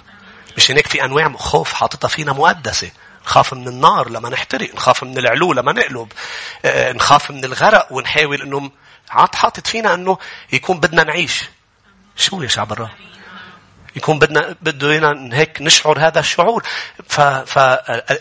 [0.56, 2.90] مش هيك في أنواع خوف حاططها فينا مقدسة.
[3.24, 4.74] نخاف من النار لما نحترق.
[4.74, 6.12] نخاف من العلو لما نقلب.
[6.64, 8.70] آه، نخاف من الغرق ونحاول إنه
[9.10, 10.18] عاد حاطط فينا إنه
[10.52, 11.44] يكون بدنا نعيش.
[12.16, 12.90] شو يا شعب الرب؟
[13.96, 16.62] يكون بدنا بده لنا هيك نشعر هذا الشعور.
[17.08, 17.58] ف ف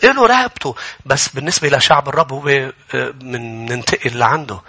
[0.04, 0.74] له رهبته
[1.06, 2.72] بس بالنسبة لشعب الرب هو آه،
[3.22, 4.60] من ننتقل لعنده.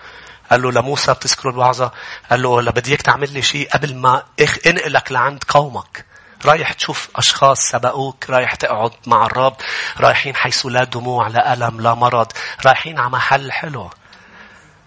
[0.52, 1.92] قال له لموسى بتذكروا الوعظة؟
[2.30, 4.24] قال له بدي إياك تعمل لي شيء قبل ما
[4.68, 6.06] انقلك لعند قومك.
[6.46, 9.56] رايح تشوف أشخاص سبقوك رايح تقعد مع الرب
[10.00, 12.32] رايحين حيث لا دموع لا ألم لا مرض
[12.66, 13.90] رايحين على محل حلو.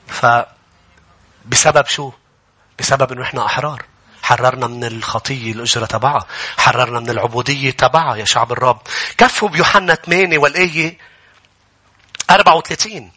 [0.07, 0.27] ف
[1.47, 2.13] بسبب شو؟
[2.79, 3.83] بسبب إنه إحنا أحرار.
[4.27, 6.27] حررنا من الخطية الأجرة تبعها
[6.59, 8.81] حررنا من العبودية تبعها يا شعب الرب.
[9.19, 10.99] كفوا بيوحنا 8 والآية
[12.31, 13.13] 34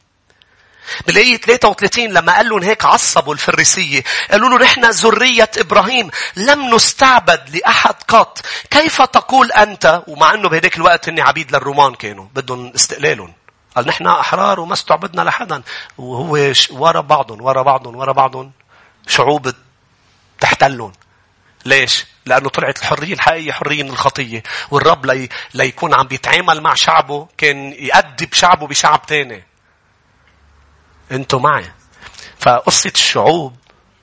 [1.08, 7.56] بالآية 33 لما قال لهم هيك عصبوا الفريسية قالوا له نحن ذرية إبراهيم لم نستعبد
[7.56, 8.42] لأحد قط.
[8.70, 13.34] كيف تقول أنت؟ ومع أنه بهديك الوقت إني عبيد للرومان كانوا بدهم استقلالهم.
[13.76, 15.62] قال نحن أحرار وما استعبدنا لحدا.
[15.98, 18.52] وهو ورا بعضهم ورا بعضهم ورا بعضهم.
[19.08, 19.54] شعوب
[20.40, 20.94] تحتلون
[21.66, 24.44] ليش؟ لأنه طلعت الحرية الحقيقية حرية من الخطية.
[24.72, 25.30] والرب لي...
[25.54, 29.44] ليكون عم بيتعامل مع شعبه كان يأدب شعبه بشعب تاني.
[31.12, 31.72] أنتوا معي.
[32.40, 33.56] فقصة الشعوب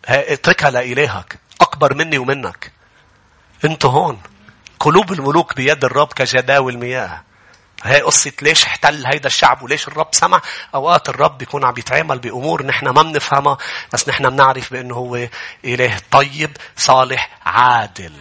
[0.04, 1.38] اتركها لإلهك.
[1.60, 2.72] أكبر مني ومنك.
[3.64, 4.20] أنتوا هون.
[4.80, 7.22] قلوب الملوك بيد الرب كجداول مياه.
[7.84, 10.40] هي قصة ليش احتل هيدا الشعب وليش الرب سمع.
[10.74, 13.58] أوقات الرب بيكون عم يتعامل بأمور نحن ما بنفهمها
[13.92, 15.28] بس نحن بنعرف بأنه هو
[15.64, 18.12] إله طيب صالح عادل.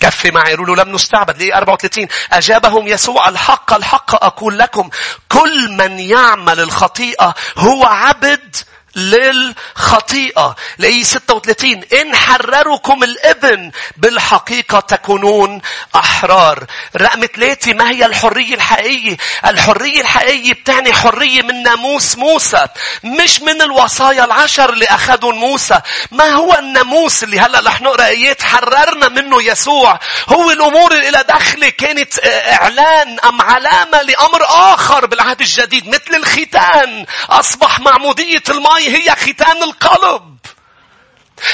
[0.00, 4.90] كفي معي يقولوا لم نستعبد ليه 34 أجابهم يسوع الحق الحق أقول لكم
[5.28, 8.56] كل من يعمل الخطيئة هو عبد
[8.96, 10.56] للخطيئة.
[10.78, 15.60] لأي 36 إن حرركم الإبن بالحقيقة تكونون
[15.96, 16.66] أحرار.
[16.96, 19.16] رقم ثلاثة ما هي الحرية الحقيقية؟
[19.46, 22.66] الحرية الحقيقية بتعني حرية من ناموس موسى.
[23.04, 25.80] مش من الوصايا العشر اللي أخذهم موسى.
[26.10, 30.00] ما هو الناموس اللي هلأ رح نقرأ آيات حررنا منه يسوع.
[30.28, 36.14] هو الأمور اللي إلى دخله كانت آه، إعلان أم علامة لأمر آخر بالعهد الجديد مثل
[36.14, 37.06] الختان.
[37.30, 40.36] أصبح معمودية الماء هي ختان القلب.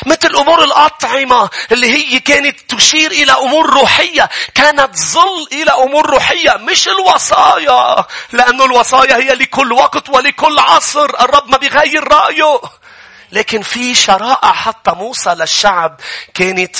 [0.07, 4.29] مثل أمور الأطعمة اللي هي كانت تشير إلى أمور روحية.
[4.55, 8.05] كانت ظل إلى أمور روحية مش الوصايا.
[8.33, 11.05] لأنه الوصايا هي لكل وقت ولكل عصر.
[11.20, 12.61] الرب ما بيغير رأيه.
[13.33, 16.01] لكن في شرائع حتى موسى للشعب
[16.35, 16.76] كانت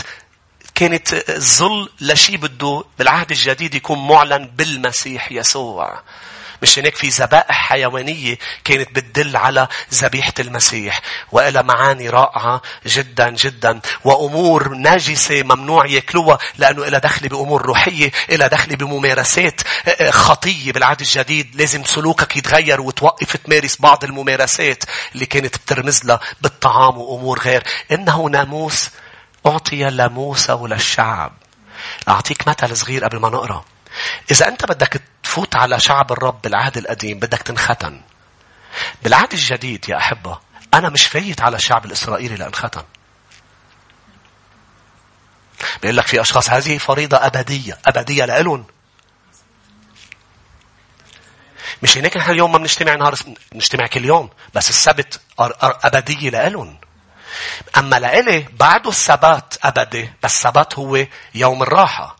[0.75, 6.03] كانت ظل لشي بده بالعهد الجديد يكون معلن بالمسيح يسوع.
[6.63, 11.01] مش هناك في ذبائح حيوانية كانت بتدل على ذبيحة المسيح.
[11.33, 13.81] وإلى معاني رائعة جدا جدا.
[14.05, 20.73] وأمور ناجسة ممنوع ياكلوها لأنه إلى دخل بأمور روحية إلى دخل بممارسات آه، آه، خطية
[20.73, 21.57] بالعهد الجديد.
[21.57, 24.85] لازم سلوكك يتغير وتوقف تمارس بعض الممارسات
[25.15, 27.63] اللي كانت بترمز لها بالطعام وأمور غير.
[27.93, 28.91] إنه ناموس
[29.47, 31.33] أعطي لموسى وللشعب.
[32.09, 33.65] أعطيك مثل صغير قبل ما نقرأ.
[34.31, 38.01] إذا أنت بدك تفوت على شعب الرب بالعهد القديم بدك تنختن.
[39.03, 40.39] بالعهد الجديد يا أحبة
[40.75, 42.83] أنا مش فايت على الشعب الإسرائيلي لأنختن.
[45.83, 48.65] بيقول لك في أشخاص هذه فريضة أبدية أبدية لإلهم
[51.83, 53.15] مش هناك نحن اليوم ما بنجتمع نهار
[53.53, 56.79] بنجتمع كل يوم بس السبت أبدية لإلهم
[57.77, 62.18] أما لإلي بعده السبت أبدي بس السبت هو يوم الراحة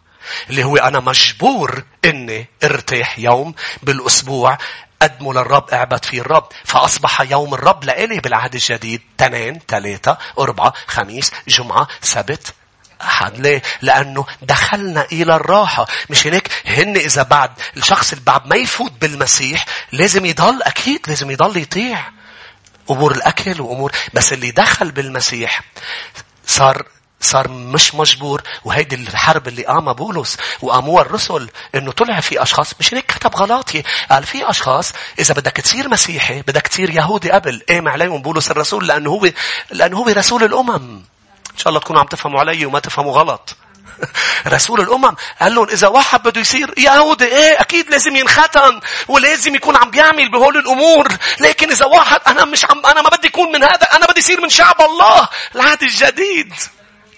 [0.51, 4.59] اللي هو أنا مجبور إني أرتاح يوم بالأسبوع
[5.03, 11.31] قدموا للرب أعبد فيه الرب فأصبح يوم الرب لإلي بالعهد الجديد تنين ثلاثة أربعة خميس
[11.49, 12.55] جمعة سبت
[13.03, 15.87] أحد ليه؟ لأنه دخلنا إلى الراحة.
[16.11, 21.31] مش هيك هن إذا بعد الشخص اللي بعد ما يفوت بالمسيح لازم يضل أكيد لازم
[21.31, 22.05] يضل يطيع.
[22.91, 25.63] أمور الأكل وأمور بس اللي دخل بالمسيح
[26.47, 26.87] صار
[27.21, 28.43] صار مش مجبور.
[28.65, 33.83] وهيدي الحرب اللي قامها بولس وقاموها الرسل إنه طلع في أشخاص مش هيك كتب غلاطي.
[34.11, 38.87] قال في أشخاص إذا بدك تصير مسيحي بدك تصير يهودي قبل قام عليهم بولس الرسول
[38.87, 39.29] لأنه هو
[39.71, 41.03] لأنه هو رسول الأمم.
[41.53, 43.57] إن شاء الله تكونوا عم تفهموا علي وما تفهموا غلط.
[44.47, 45.17] رسول الأمم.
[45.41, 50.31] قال لهم إذا واحد بده يصير يهودي إيه أكيد لازم ينختن ولازم يكون عم بيعمل
[50.31, 51.09] بهول الأمور.
[51.41, 54.41] لكن إذا واحد أنا مش عم أنا ما بدي يكون من هذا أنا بدي يصير
[54.41, 55.29] من شعب الله.
[55.55, 56.55] العهد الجديد.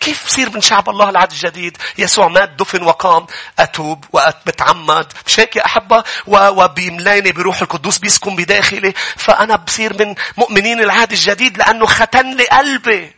[0.00, 3.26] كيف بصير من شعب الله العهد الجديد؟ يسوع مات دفن وقام.
[3.58, 8.92] أتوب وبتعمد مش هيك يا أحبة؟ وبيملاني بروح القدوس بيسكن بداخلي.
[9.16, 13.12] فأنا بصير من مؤمنين العهد الجديد لأنه ختن لي قلبي.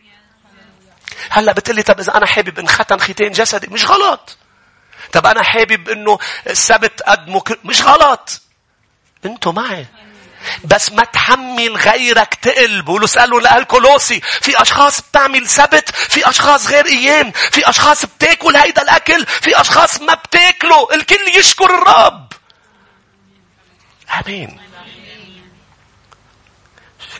[1.29, 4.37] هلأ بتقلي طب إذا أنا حابب انختن ختان جسدي مش غلط.
[5.11, 8.41] طب أنا حابب إنه السبت قد مش غلط.
[9.25, 9.85] أنتوا معي.
[10.63, 12.83] بس ما تحمل غيرك تقل.
[13.17, 18.55] قال له لأهل كولوسي في أشخاص بتعمل سبت في أشخاص غير أيام في أشخاص بتاكل
[18.55, 22.27] هيدا الأكل في أشخاص ما بتاكله الكل يشكر الرب.
[24.25, 24.59] آمين.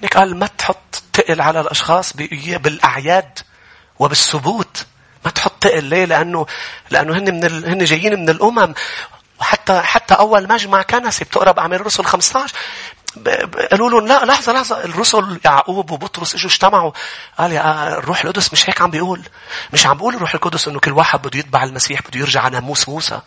[0.02, 3.40] هيك قال؟ ما تحط تقل على الأشخاص بالأعياد
[4.00, 4.86] وبالثبوت.
[5.26, 5.84] ما تحط تقل.
[5.84, 6.46] ليه؟ لأنه
[6.90, 7.66] لأنه هن من ال...
[7.70, 8.74] هن جايين من الأمم.
[9.40, 12.56] وحتى حتى أول مجمع كنسي بتقرأ بأعمال الرسل 15
[13.72, 16.91] قالوا لهم لا لحظة لحظة الرسل يعقوب وبطرس اجوا اجتمعوا؟
[17.38, 19.22] قال يا الروح القدس مش هيك عم بيقول
[19.74, 22.89] مش عم بيقول الروح القدس إنه كل واحد بده يتبع المسيح بده يرجع على ناموس
[22.89, 23.22] موسى.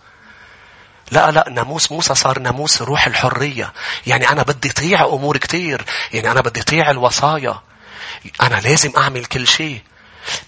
[1.11, 3.73] لا لا ناموس موسى صار ناموس روح الحرية.
[4.07, 5.85] يعني أنا بدي طيع أمور كتير.
[6.13, 7.61] يعني أنا بدي طيع الوصايا.
[8.43, 9.83] أنا لازم أعمل كل شيء.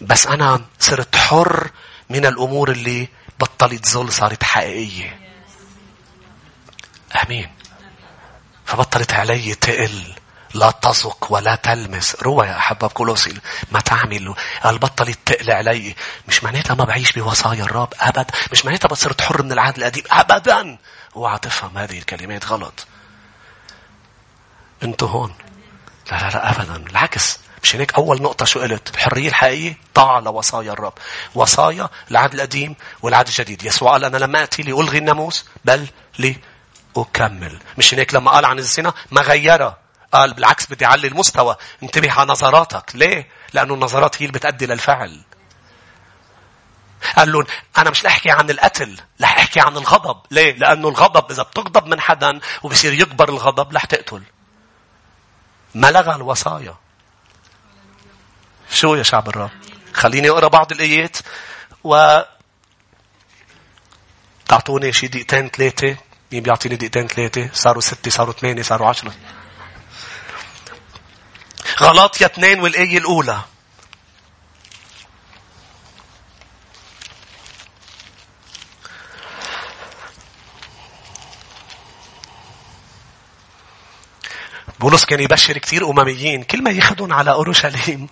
[0.00, 1.70] بس أنا صرت حر
[2.10, 3.08] من الأمور اللي
[3.40, 5.20] بطلت ظل صارت حقيقية.
[7.24, 7.57] أمين.
[8.68, 10.14] فبطلت علي تقل.
[10.54, 12.16] لا تزق ولا تلمس.
[12.22, 13.34] روى يا أحباب كولوسي
[13.72, 14.34] ما تعمل.
[14.62, 15.94] قال بطلت تقل علي.
[16.28, 17.92] مش معناتها ما بعيش بوصايا الرب.
[18.00, 18.30] أبد.
[18.52, 20.04] مش معناتها بصرت حر من العهد القديم.
[20.10, 20.78] أبدا.
[21.16, 22.86] اوعى تفهم هذه الكلمات غلط.
[24.82, 25.34] أنتوا هون.
[26.12, 26.90] لا لا لا أبدا.
[26.90, 27.38] العكس.
[27.62, 29.78] مش هيك أول نقطة شو قلت الحرية الحقيقية.
[29.94, 30.94] طاعة لوصايا الرب.
[31.34, 33.64] وصايا العهد القديم والعهد الجديد.
[33.64, 35.86] يسوع قال أنا لما أتي لألغي الناموس بل
[36.18, 36.36] لي
[37.02, 37.60] أكمل.
[37.78, 39.78] مش هيك لما قال عن الزنا؟ ما غيرها
[40.12, 41.56] قال بالعكس بدي أعلي المستوى.
[41.82, 42.90] انتبه على نظراتك.
[42.94, 45.24] ليه؟ لأنه النظرات هي اللي بتأدي للفعل.
[47.16, 47.46] قال لهم
[47.78, 50.20] أنا مش أحكي عن القتل رح أحكي عن الغضب.
[50.30, 54.22] ليه؟ لأنه الغضب إذا بتغضب من حدا وبصير يكبر الغضب رح تقتل.
[55.74, 56.74] ما لغى الوصايا.
[58.70, 59.50] شو يا شعب الرب؟
[59.94, 61.16] خليني أقرأ بعض الآيات
[61.84, 62.20] و
[64.48, 65.96] تعطوني شي دقيقتين ثلاثة.
[66.32, 69.14] مين بيعطيني دقيقتين ثلاثة صاروا ستة صاروا ثمانية صاروا عشرة.
[71.80, 73.40] غلاطيا اثنين والآية الأولى.
[84.80, 86.42] بولس كان يبشر كثير أمميين.
[86.42, 88.08] كل ما ياخذون على أورشليم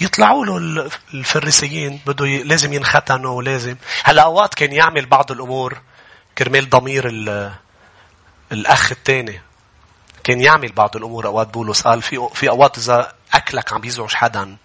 [0.00, 2.42] يطلعوا له الفريسيين بده ي...
[2.42, 3.76] لازم ينختنوا ولازم.
[4.04, 5.78] هلأ أوقات كان يعمل بعض الأمور.
[6.38, 7.08] كرمال ضمير
[8.52, 9.40] الأخ الثاني
[10.24, 11.82] كان يعمل بعض الأمور أوقات بولس.
[11.82, 14.56] قال في في أوقات إذا أكلك عم بيزعج حدا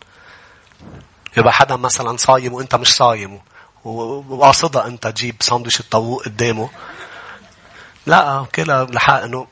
[1.38, 3.42] يبقى حدا مثلا صايم وأنت مش صايم
[3.84, 6.70] وقاصدها أنت تجيب ساندويش الطاووق قدامه.
[8.06, 9.48] لا كلها لحق إنه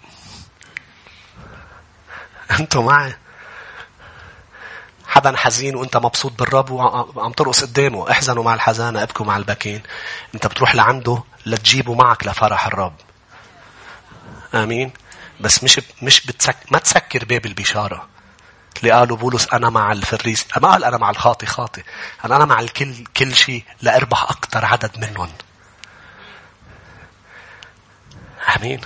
[2.60, 3.16] أنتوا معي.
[5.12, 8.12] حدا حزين وانت مبسوط بالرب وعم ترقص قدامه.
[8.12, 9.82] احزنوا مع الحزانة ابكوا مع البكين.
[10.36, 12.94] انت بتروح لعنده لتجيبه معك لفرح الرب.
[14.54, 14.92] آمين.
[15.40, 18.08] بس مش مش بتسك ما تسكر باب البشارة.
[18.80, 21.84] اللي قالوا بولس أنا مع الفريس ما قال أنا مع الخاطي خاطي.
[22.24, 25.30] قال أنا مع الكل كل شيء لأربح أكثر عدد منهم.
[28.58, 28.82] آمين.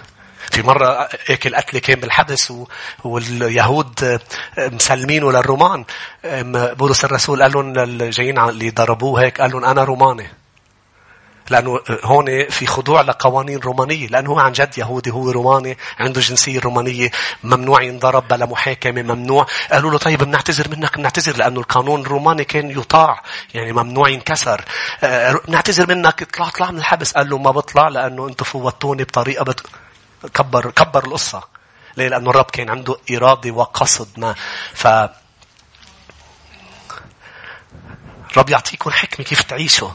[0.55, 2.53] في مرة هيك القتل كان بالحبس
[3.03, 4.19] واليهود
[4.57, 5.85] مسلمينه للرومان
[6.53, 10.27] بولس الرسول قال لهم الجايين اللي ضربوه هيك قال لهم أنا روماني.
[11.49, 16.59] لأنه هون في خضوع لقوانين رومانية لأنه هو عن جد يهودي هو روماني عنده جنسية
[16.59, 17.11] رومانية
[17.43, 19.45] ممنوع ينضرب بلا محاكمة ممنوع.
[19.71, 23.21] قالوا له طيب بنعتذر منك بنعتذر لأنه القانون الروماني كان يطاع
[23.53, 24.65] يعني ممنوع ينكسر.
[25.03, 27.11] آه، بنعتذر منك اطلع اطلع من الحبس.
[27.13, 29.61] قال له ما بطلع لأنه أنتم فوتوني بطريقة بت...
[30.33, 31.43] كبر كبر القصة.
[31.97, 34.35] ليه؟ لأنه الرب كان عنده إرادة وقصد ما.
[34.73, 34.87] ف
[38.37, 39.91] رب يعطيكم حكمة كيف تعيشوا.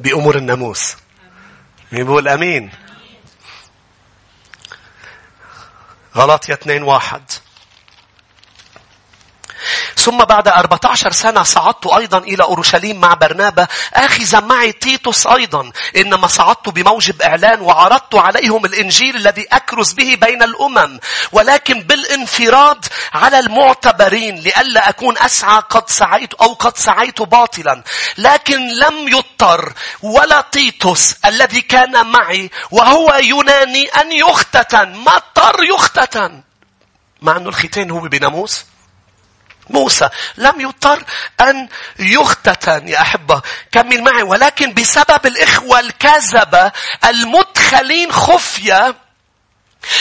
[0.00, 0.96] بأمور الناموس.
[1.92, 2.70] مين بيقول أمين؟
[6.16, 7.22] غلط يا اثنين واحد.
[9.98, 15.72] ثم بعد 14 سنة صعدت أيضا إلى أورشليم مع برنابا آخذا معي تيتوس أيضا.
[15.96, 21.00] إنما صعدت بموجب إعلان وعرضت عليهم الإنجيل الذي أكرز به بين الأمم.
[21.32, 27.82] ولكن بالانفراد على المعتبرين لئلا أكون أسعى قد سعيت أو قد سعيت باطلا.
[28.18, 29.72] لكن لم يضطر
[30.02, 34.92] ولا تيتوس الذي كان معي وهو يوناني أن يختتن.
[34.92, 36.42] ما اضطر يختتن.
[37.22, 38.64] مع أنه الختان هو بناموس.
[39.70, 41.04] موسى لم يضطر
[41.40, 43.42] أن يختتن يا أحبة
[43.72, 46.72] كمل معي ولكن بسبب الإخوة الكذبة
[47.04, 48.94] المدخلين خفية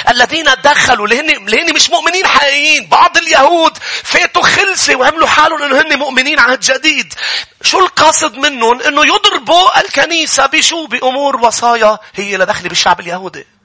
[0.09, 5.99] الذين دخلوا لهن, لهن مش مؤمنين حقيقيين بعض اليهود فاتوا خلسة وعملوا حالهم إنه هن
[5.99, 7.13] مؤمنين عهد جديد.
[7.61, 13.56] شو القاصد منهم؟ إنه يضربوا الكنيسة بشو؟ بأمور وصايا هي لدخل بالشعب اليهودي.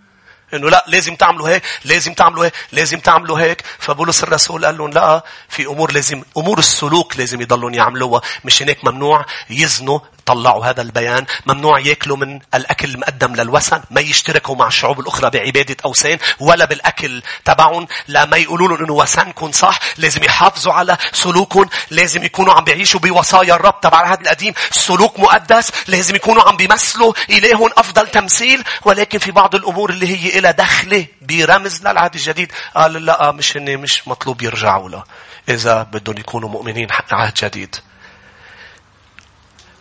[0.55, 3.63] انه لا لازم تعملوا هيك لازم تعملوا هيك لازم تعملوا هيك.
[3.79, 8.21] فبولس الرسول قال لهم لا في أمور لازم أمور السلوك لازم يضلون يعملوها.
[8.45, 9.27] مش هيك ممنوع.
[9.51, 11.27] يزنوا طلعوا هذا البيان.
[11.47, 17.23] ممنوع ياكلوا من الأكل المقدم للوثن ما يشتركوا مع الشعوب الأخرى بعبادة أوثان ولا بالأكل
[17.45, 17.87] تبعهم.
[18.09, 23.01] لا ما يقولوا لهم إنه وثنكم صح لازم يحافظوا على سلوكهم لازم يكونوا عم بيعيشوا
[23.01, 24.55] بوصايا الرب تبع العهد القديم.
[24.71, 28.65] سلوك مقدس لازم يكونوا عم بيمثلوا إلههم أفضل تمثيل.
[28.85, 33.77] ولكن في بعض الأمور اللي هي لها دخله برمز للعهد الجديد قال لا مش هن
[33.77, 35.05] مش مطلوب يرجعوا له
[35.49, 37.77] إذا بدهم يكونوا مؤمنين عهد جديد.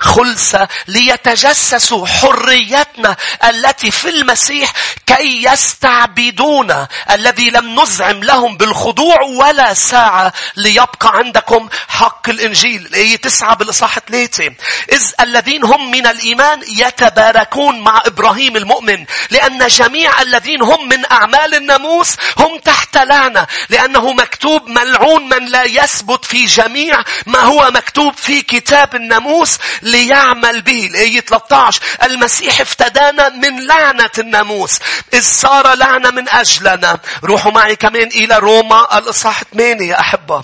[0.01, 3.15] خلصة ليتجسسوا حريتنا
[3.49, 4.73] التي في المسيح
[5.07, 12.85] كي يستعبدون الذي لم نزعم لهم بالخضوع ولا ساعة ليبقى عندكم حق الإنجيل.
[12.85, 14.45] الآية تسعة بالإصحاح ثلاثة.
[14.91, 21.55] إذ الذين هم من الإيمان يتباركون مع إبراهيم المؤمن لأن جميع الذين هم من أعمال
[21.55, 28.13] الناموس هم تحت لعنة لأنه مكتوب ملعون من لا يثبت في جميع ما هو مكتوب
[28.17, 29.57] في كتاب الناموس
[29.91, 30.85] ليعمل به.
[30.85, 34.79] الآية 13 المسيح افتدانا من لعنة الناموس.
[35.13, 36.99] إذ صار لعنة من أجلنا.
[37.23, 38.97] روحوا معي كمان إلى روما.
[38.97, 40.43] الإصحاح 8 يا أحبة.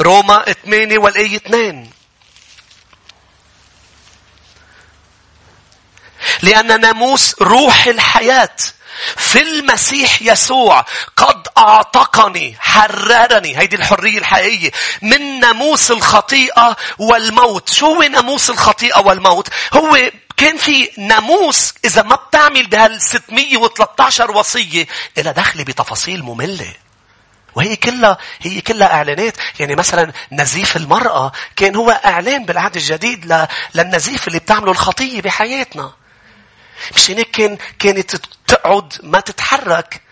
[0.00, 1.90] روما 8 والآية 2
[6.42, 8.56] لأن ناموس روح الحياة.
[9.16, 10.84] في المسيح يسوع
[11.16, 13.58] قد أعتقني حررني.
[13.58, 14.70] هيدي الحرية الحقيقية.
[15.02, 17.72] من ناموس الخطيئة والموت.
[17.72, 24.86] شو هو ناموس الخطيئة والموت؟ هو كان في ناموس إذا ما بتعمل بهال 613 وصية
[25.18, 26.74] إلى دخل بتفاصيل مملة.
[27.54, 29.36] وهي كلها هي كلها إعلانات.
[29.60, 35.92] يعني مثلا نزيف المرأة كان هو إعلان بالعهد الجديد للنزيف اللي بتعمله الخطيه بحياتنا.
[36.96, 40.02] مش هيك كان كانت تقعد ما تتحرك.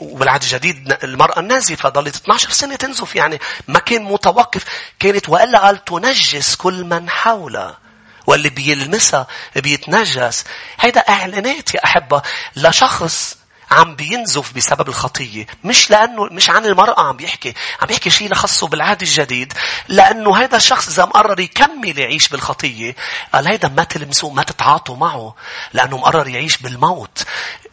[0.00, 4.64] وبالعهد الجديد المرأة النازفة ضلت 12 سنة تنزف يعني ما كان متوقف.
[4.98, 7.78] كانت وإلا قال تنجس كل من حولها
[8.26, 9.26] واللي بيلمسها
[9.56, 10.44] بيتنجس.
[10.80, 12.22] هيدا إعلانات يا أحبة.
[12.56, 13.37] لشخص
[13.70, 15.46] عم بينزف بسبب الخطية.
[15.64, 17.54] مش لأنه مش عن المرأة عم بيحكي.
[17.80, 19.52] عم بيحكي شيء لخصه بالعهد الجديد.
[19.88, 22.96] لأنه هذا الشخص إذا مقرر يكمل يعيش بالخطية
[23.34, 25.34] قال هيدا ما تلمسوه ما تتعاطوا معه.
[25.72, 27.26] لأنه مقرر يعيش بالموت.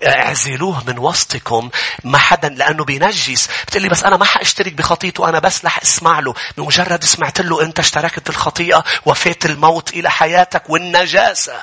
[0.04, 1.70] اعزلوه من وسطكم.
[2.04, 3.50] ما حدا لأنه بينجس.
[3.68, 6.34] بتقلي بس أنا ما حأشترك بخطيته أنا بس رح أسمع له.
[6.58, 11.62] بمجرد سمعت له أنت اشتركت بالخطيئة وفات الموت إلى حياتك والنجاسة.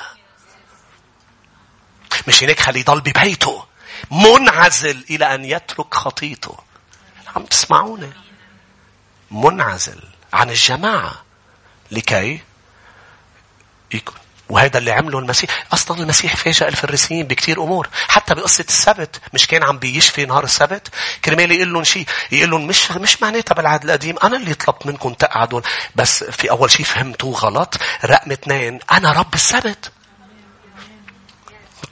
[2.27, 3.72] مش هيك خليه يضل ببيته.
[4.11, 6.57] منعزل إلى أن يترك خطيته.
[7.35, 8.09] عم تسمعوني؟
[9.31, 9.99] منعزل
[10.33, 11.23] عن الجماعة.
[11.91, 12.41] لكي
[13.93, 14.15] يكون
[14.49, 15.63] وهذا اللي عمله المسيح.
[15.73, 17.89] أصلا المسيح فاجأ الفريسيين بكثير أمور.
[18.07, 20.87] حتى بقصة السبت مش كان عم بيشفي نهار السبت؟
[21.25, 22.05] كرمال يقول لهم شيء.
[22.31, 24.15] يقول لهم مش مش معناتها بالعهد القديم.
[24.23, 25.61] أنا اللي طلبت منكم تقعدوا.
[25.95, 27.77] بس في أول شيء فهمتوه غلط.
[28.05, 29.91] رقم اثنين أنا رب السبت.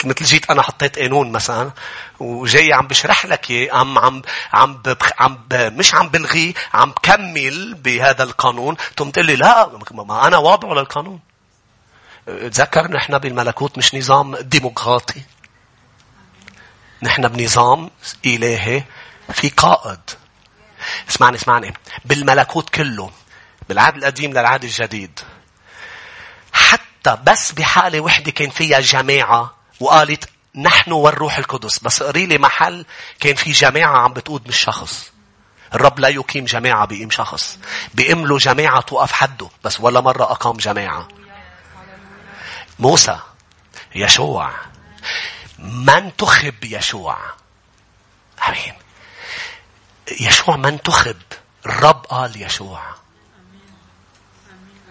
[0.06, 1.72] مثل جيت أنا حطيت قانون مثلا
[2.20, 4.22] وجاي عم بشرح لك إياه عم عم
[4.54, 8.76] عم ببخ عم ب مش عم بلغيه عم بكمل بهذا القانون.
[8.98, 11.20] ثم تقول لي لا ما أنا واضعه للقانون.
[12.26, 15.22] تذكر نحن بالملكوت مش نظام ديمقراطي.
[17.04, 17.90] نحن بنظام
[18.26, 18.84] إلهي
[19.34, 20.00] في قائد.
[21.10, 21.74] اسمعني اسمعني.
[22.06, 23.12] بالملكوت كله
[23.70, 25.20] بالعهد القديم للعهد الجديد
[26.54, 31.80] حتى بس بحالة وحدة كان فيها جماعة وقالت نحن والروح القدس.
[31.80, 32.86] بس قري لي محل
[33.20, 35.12] كان في جماعة عم بتقود مش شخص.
[35.74, 37.60] الرب لا يقيم جماعة بيقيم شخص.
[37.94, 41.08] بيقيم له جماعة توقف حده بس ولا مرة أقام جماعة.
[42.80, 43.20] موسى
[43.96, 44.52] يشوع.
[45.60, 47.18] من تخب يشوع؟
[48.48, 48.74] آمين.
[50.20, 51.22] يشوع من تخب.
[51.66, 52.82] الرب قال يشوع.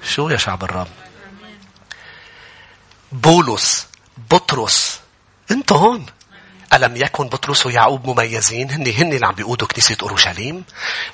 [0.03, 0.88] شو يا شعب الرب؟
[3.12, 3.89] بولس
[4.31, 5.01] بطرس.
[5.51, 6.07] أنتوا هون.
[6.73, 10.64] ألم يكن بطرس ويعقوب مميزين؟ هن هن اللي عم بيقودوا كنيسة أورشليم.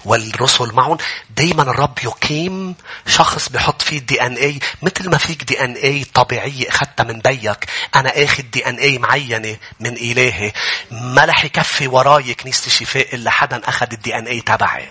[0.04, 0.98] والرسل معهم
[1.36, 2.74] دايما الرب يقيم
[3.06, 8.98] شخص بحط فيه DNA مثل ما فيك DNA طبيعية أخذتها من بيك أنا آخذ DNA
[8.98, 10.52] معينة من إلهي.
[10.90, 14.88] ما رح يكفي وراي كنيسة الشفاء إلا حدا أخذ ال DNA تبعي.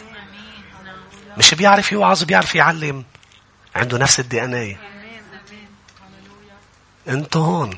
[1.38, 3.04] مش بيعرف يوعظ بيعرف يعلم.
[3.76, 4.78] عنده نفس ال DNA
[7.08, 7.78] أنتوا هون.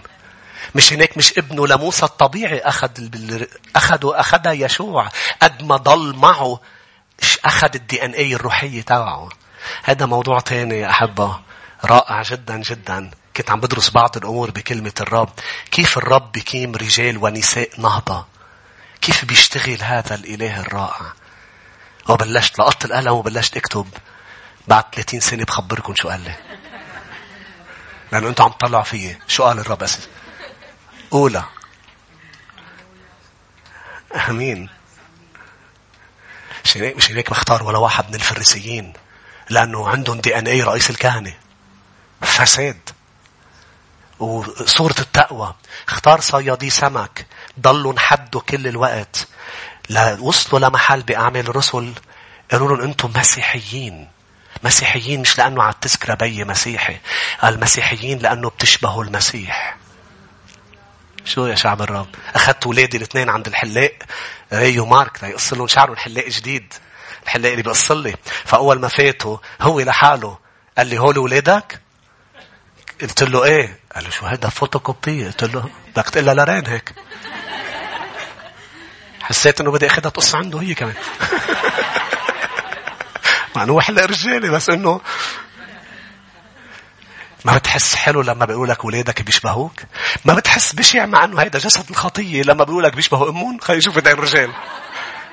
[0.75, 2.89] مش هناك مش ابنه لموسى الطبيعي أخذ
[3.75, 5.09] أخذه أخذها يشوع.
[5.41, 6.59] قد ما ضل معه
[7.45, 9.29] أخذ الدي إن اي الروحية تبعه
[9.83, 11.39] هذا موضوع تاني يا أحبة.
[11.85, 13.11] رائع جدا جدا.
[13.37, 15.29] كنت عم بدرس بعض الأمور بكلمة الرب.
[15.71, 18.25] كيف الرب بيقيم رجال ونساء نهضة؟
[19.01, 21.13] كيف بيشتغل هذا الإله الرائع؟
[22.09, 23.87] وبلشت لقطت القلم وبلشت أكتب.
[24.67, 26.35] بعد 30 سنة بخبركم شو قال لي.
[28.11, 29.17] لأنه أنتم عم تطلعوا فيي.
[29.27, 30.07] شو قال الرب أساس؟
[31.13, 31.43] أولى.
[34.29, 34.69] أمين.
[36.63, 38.93] مش هيك مش هيك بختار ولا واحد من الفريسيين
[39.49, 41.33] لأنه عندهم دي إن اي رئيس الكهنة.
[42.21, 42.89] فساد.
[44.19, 45.55] وصورة التقوى.
[45.87, 47.25] اختار صيادي سمك.
[47.59, 49.27] ضلوا نحدوا كل الوقت.
[50.19, 51.93] وصلوا لمحل بأعمال الرسل.
[52.51, 54.09] قالوا لهم أنتم مسيحيين.
[54.63, 56.97] مسيحيين مش لأنه على التذكرة بي مسيحي.
[57.43, 59.77] المسيحيين لأنه بتشبهوا المسيح.
[61.27, 63.91] شو يا شعب الرب أخذت ولادي الاثنين عند الحلاق.
[64.53, 66.73] ريو مارك يقص لهم شعرهم حلاق جديد.
[67.23, 68.15] الحلاق اللي بيقص لي.
[68.45, 70.37] فأول ما فاتوا هو لحاله.
[70.77, 71.81] قال لي هول ولادك؟
[73.01, 73.79] قلت له إيه.
[73.95, 76.93] قال له شو هيدا فوتوكوبي قلت له بدك تقول لرين هيك.
[79.21, 80.95] حسيت إنه بدي أخذها تقص عنده هي كمان.
[83.55, 85.01] مع إنه حلاق رجالي بس إنه
[87.47, 89.81] ما بتحس حلو لما بيقولوا لك ولادك بيشبهوك؟
[90.25, 93.97] ما بتحس بشع مع إنه هيدا جسد الخطية لما بيقولوا لك بيشبهوا أمهم؟ خلينا نشوف
[93.97, 94.51] هدول الرجال.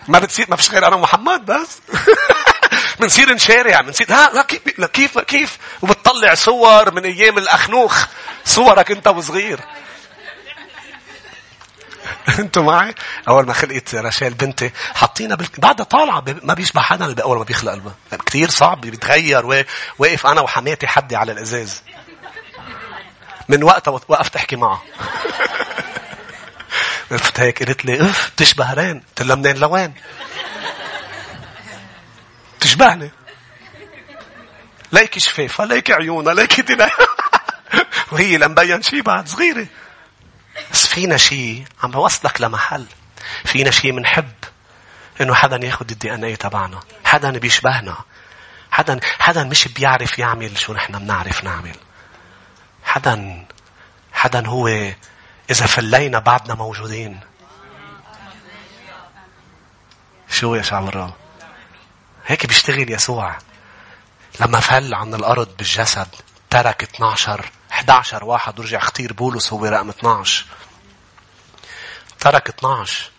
[0.08, 1.80] ما بتصير ما فيش غير أنا ومحمد بس.
[3.00, 8.06] بنصير نشارع بنصير ها لا كيف كيف كيف وبتطلع صور من أيام الأخنوخ
[8.44, 9.60] صورك أنت وصغير
[12.38, 12.94] أنتوا معي؟
[13.28, 15.46] أول ما خلقت رشال بنتي حطينا بال...
[15.58, 17.94] بعدها طالعة ما بيشبه حدا أول ما بيخلق قلبها
[18.26, 19.66] كثير صعب بيتغير.
[19.98, 21.82] واقف أنا وحماتي حدي على الإزاز
[23.48, 24.82] من وقتها وقفت احكي معه.
[27.10, 29.94] عرفت هيك؟ قلت لي أف بتشبه رين قلت لها منين لوين؟
[32.58, 33.10] بتشبهني
[34.92, 36.90] ليكي شفافها ليكي عيونها ليكي دنا
[38.12, 39.66] وهي لمبين شي بعد صغيرة.
[40.72, 42.86] بس فينا شيء عم بوصلك لمحل.
[43.44, 44.32] فينا شيء منحب
[45.20, 46.80] إنه حدا ياخذ الدي ان اي تبعنا.
[47.04, 47.96] حدا بيشبهنا.
[48.70, 51.76] حدا حدا مش بيعرف يعمل شو نحن بنعرف نعمل.
[52.84, 53.46] حدا
[54.12, 54.68] حدا هو
[55.50, 57.20] إذا فلينا بعدنا موجودين.
[60.30, 61.14] شو يا شعب الرب
[62.26, 63.38] هيك بيشتغل يسوع.
[64.40, 66.08] لما فل عن الأرض بالجسد
[66.50, 70.44] ترك 12 11 واحد ورجع اختير بولس هو رقم 12
[72.20, 73.10] ترك 12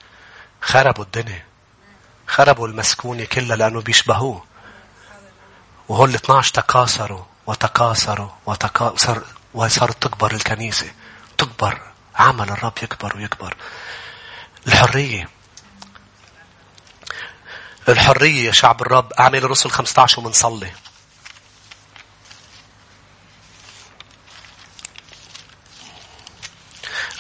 [0.62, 1.46] خربوا الدنيا.
[2.28, 4.44] خربوا المسكونة كلها لأنه بيشبهوه.
[5.88, 9.24] وهول ال 12 تكاثروا وتكاثروا وتكاثر
[9.56, 10.92] وصارت تكبر الكنيسة.
[11.38, 11.82] تكبر.
[12.16, 13.56] عمل الرب يكبر ويكبر.
[14.68, 15.30] الحرية.
[17.90, 19.14] الحرية يا شعب الرب.
[19.14, 20.72] أعمال الرسل 15 ومنصلي.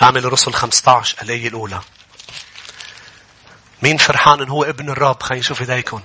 [0.01, 1.81] أعمل الرسل 15 الآية الأولى.
[3.81, 6.01] مين فرحان إن هو ابن الرب؟ خلينا نشوف إيديكم.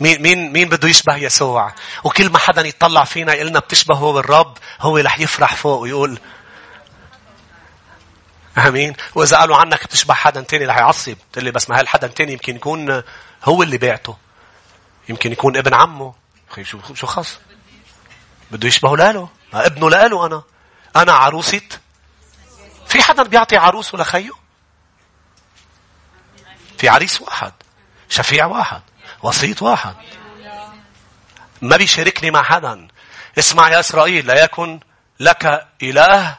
[0.00, 1.74] مين مين مين بده يشبه يسوع؟
[2.04, 6.18] وكل ما حدا يطلع فينا يقول لنا بتشبهه بالرب هو رح يفرح فوق ويقول
[8.58, 8.96] آمين.
[9.14, 11.16] وإذا قالوا عنك بتشبه حدا تاني رح يعصب.
[11.32, 13.02] تقول لي بس ما هالحدا التاني يمكن يكون
[13.44, 14.16] هو اللي بعته؟
[15.08, 16.14] يمكن يكون ابن عمه.
[16.62, 17.38] شو شو خاص؟
[18.50, 19.28] بده يشبهه لإله.
[19.54, 20.42] ابنه لإله أنا.
[20.96, 21.60] أنا عروسة.
[22.86, 24.30] في حدا بيعطي عروسه لخيه؟
[26.78, 27.52] في عريس واحد.
[28.08, 28.82] شفيع واحد.
[29.24, 29.94] وسيط واحد.
[31.62, 32.88] ما بيشاركني مع حدا
[33.38, 34.80] اسمع يا إسرائيل لا يكن
[35.20, 36.36] لك إله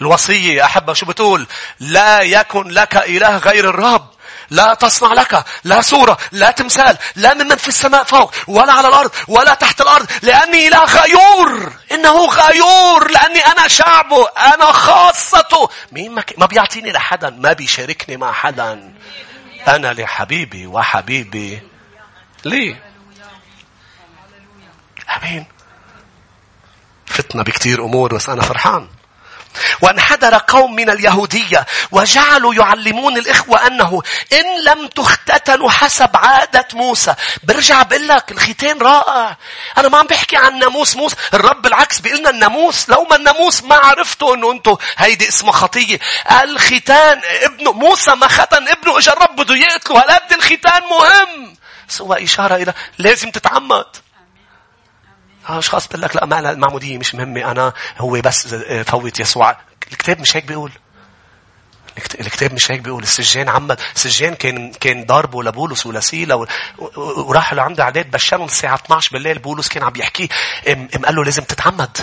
[0.00, 1.46] الوصية أحبة شو بتقول؟
[1.80, 4.10] لا يكن لك إله غير الرب.
[4.50, 9.10] لا تصنع لك لا صورة لا تمثال لا ممن في السماء فوق ولا على الأرض
[9.28, 11.72] ولا تحت الأرض لأني لا غيور.
[11.92, 18.32] إنه غيور لأني أنا شعبه أنا خاصته مين ما, ما بيعطيني لحدا ما بيشاركني مع
[18.32, 18.92] حدا
[19.68, 21.69] أنا لحبيبي وحبيبي.
[22.44, 22.82] ليه؟
[25.16, 25.46] أمين.
[27.06, 28.88] فتنا بكتير أمور بس أنا فرحان.
[29.80, 37.14] وانحدر قوم من اليهودية وجعلوا يعلمون الإخوة أنه إن لم تختتنوا حسب عادة موسى.
[37.42, 39.36] برجع بقول لك الختان رائع.
[39.78, 41.16] أنا ما عم بحكي عن ناموس موسى.
[41.34, 42.88] الرب بالعكس بيقول لنا الناموس.
[42.90, 45.98] لو ما الناموس ما عرفتوا أنه أنتم هيدي اسمها خطية.
[46.42, 50.00] الختان ابنه موسى ما ختن ابنه إجا الرب بده يقتله.
[50.00, 51.59] هالقد الختان مهم.
[51.90, 53.86] سوى إشارة إلى لازم تتعمد.
[55.46, 57.50] اشخاص بتقول لك لا المعمودية مش مهمة.
[57.50, 59.56] أنا هو بس آه، فوت يسوع.
[59.92, 60.72] الكتاب مش هيك بيقول.
[62.20, 63.02] الكتاب مش هيك بيقول.
[63.02, 63.80] السجان عمد.
[63.96, 66.46] السجان كان كان ضاربه لبولس ولسيلا
[66.96, 69.38] وراح لعنده اعداد بشرهم الساعة 12 بالليل.
[69.38, 70.28] بولس كان عم يحكي.
[70.68, 71.96] ام قال له لازم تتعمد.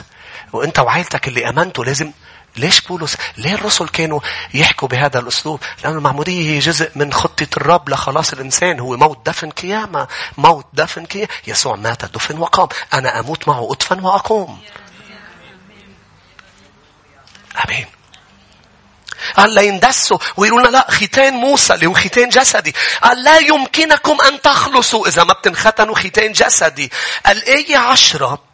[0.54, 2.12] وأنت وعائلتك اللي آمنتوا لازم
[2.58, 4.20] ليش بولس؟ ليه الرسل كانوا
[4.54, 8.80] يحكوا بهذا الأسلوب؟ لأن المعمودية هي جزء من خطة الرب لخلاص الإنسان.
[8.80, 10.08] هو موت دفن قيامة.
[10.38, 12.68] موت دفن قيامة يسوع مات دفن وقام.
[12.94, 14.60] أنا أموت معه أدفن وأقوم.
[17.66, 17.86] أمين.
[19.38, 22.76] قال لا يندسوا ويقولون لا ختان موسى اللي هو ختان جسدي.
[23.04, 26.92] قال لا يمكنكم أن تخلصوا إذا ما بتنختنوا ختان جسدي.
[27.28, 28.47] الآية عشرة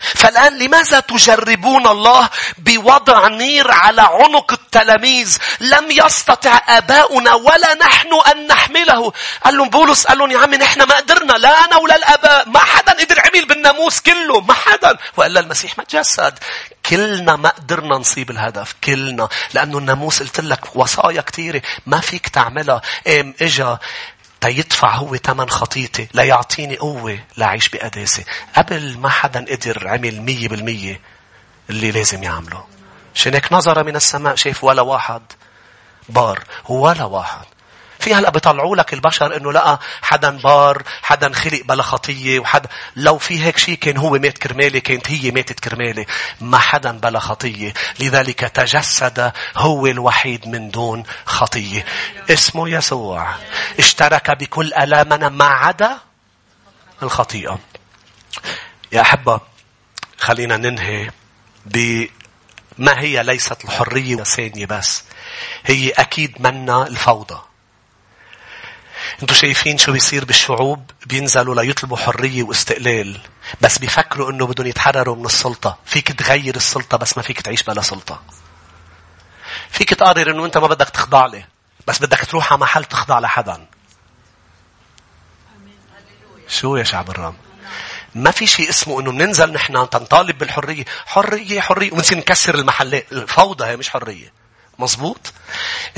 [0.00, 2.28] فالآن لماذا تجربون الله
[2.58, 9.12] بوضع نير على عنق التلاميذ؟ لم يستطع آباؤنا ولا نحن أن نحمله.
[9.44, 11.32] قال لهم بولس قال لهم يا عمي نحن ما قدرنا.
[11.32, 12.48] لا أنا ولا الآباء.
[12.48, 14.40] ما حدا قدر عمل بالناموس كله.
[14.40, 14.98] ما حدا.
[15.16, 16.38] وإلا المسيح ما تجسد
[16.86, 18.74] كلنا ما قدرنا نصيب الهدف.
[18.84, 19.28] كلنا.
[19.54, 22.82] لأنه الناموس قلت لك وصايا كثيرة ما فيك تعملها.
[23.06, 23.78] ام إجا.
[24.40, 28.24] تيدفع هو ثمن خطيتي ليعطيني قوة لأعيش بقداسة.
[28.56, 31.00] قبل ما حدا قدر عمل مية بالمية
[31.70, 32.64] اللي لازم يعمله.
[33.14, 35.22] عشان هيك نظر من السماء شايف ولا واحد؟
[36.08, 37.44] بار ولا واحد.
[38.00, 43.18] في هلأ بيطلعوا لك البشر إنه لقى حدا بار حدا خلق بلا خطية وحدا لو
[43.18, 46.06] في هيك شيء كان هو مات كرمالي كانت هي ماتت كرمالي.
[46.40, 47.74] ما حدا بلا خطية.
[48.00, 51.84] لذلك تجسد هو الوحيد من دون خطية.
[52.30, 53.34] اسمه يسوع.
[53.78, 55.98] اشترك بكل ألامنا ما عدا
[57.02, 57.58] الخطيئة.
[58.92, 59.40] يا أحبة
[60.18, 61.10] خلينا ننهي
[61.66, 65.04] بما هي ليست الحرية ثانية بس.
[65.64, 67.49] هي أكيد منا الفوضى.
[69.22, 73.20] أنتوا شايفين شو بيصير بالشعوب؟ بينزلوا ليطلبوا حرية واستقلال.
[73.60, 75.78] بس بيفكروا انه بدهم يتحرروا من السلطة.
[75.84, 78.22] فيك تغير السلطة بس ما فيك تعيش بلا سلطة.
[79.70, 81.44] فيك تقرر انه انت ما بدك تخضع لي.
[81.86, 83.66] بس بدك تروح على محل تخضع لحدا.
[86.48, 87.34] شو يا شعب الرب
[88.14, 90.84] ما في شيء اسمه انه بننزل نحن تنطالب بالحرية.
[91.06, 91.92] حرية حرية.
[91.92, 93.12] ونصير نكسر المحلات.
[93.12, 94.39] الفوضى هي مش حرية.
[94.80, 95.32] مظبوط؟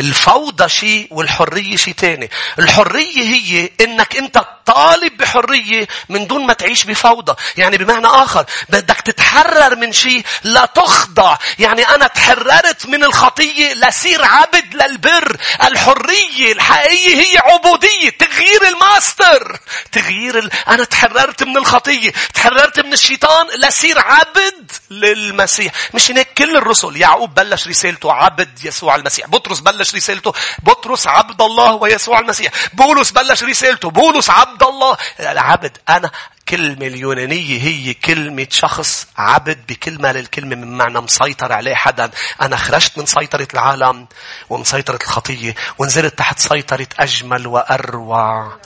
[0.01, 2.31] الفوضى شيء والحرية شيء تاني.
[2.59, 7.35] الحرية هي إنك أنت طالب بحرية من دون ما تعيش بفوضى.
[7.57, 11.37] يعني بمعنى آخر بدك تتحرر من شيء لا تخضع.
[11.59, 15.37] يعني أنا تحررت من الخطية لصير عبد للبر.
[15.63, 19.61] الحرية الحقيقية هي عبودية تغيير الماستر.
[19.93, 20.51] تغيير ال...
[20.69, 24.73] أنا تحررت من الخطية تحررت من الشيطان لصير عبد.
[25.01, 25.73] للمسيح.
[25.95, 30.33] مش هيك كل الرسل يعقوب بلش رسالته عبد يسوع المسيح بطرس بلش رسالته
[30.63, 34.97] بطرس عبد الله ويسوع المسيح بولس بلش رسالته بولس عبد الله.
[35.21, 36.11] العبد أنا
[36.49, 42.11] كلمة اليونانية هي كلمة شخص عبد بكلمة للكلمة من معنى مسيطر عليه حدا.
[42.43, 44.07] أنا خرجت من سيطرة العالم
[44.51, 48.59] ومن سيطرة الخطية ونزلت تحت سيطرة أجمل وأروع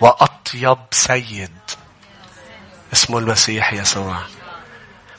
[0.00, 1.50] وأطيب سيد.
[2.92, 4.16] اسمه المسيح يسوع.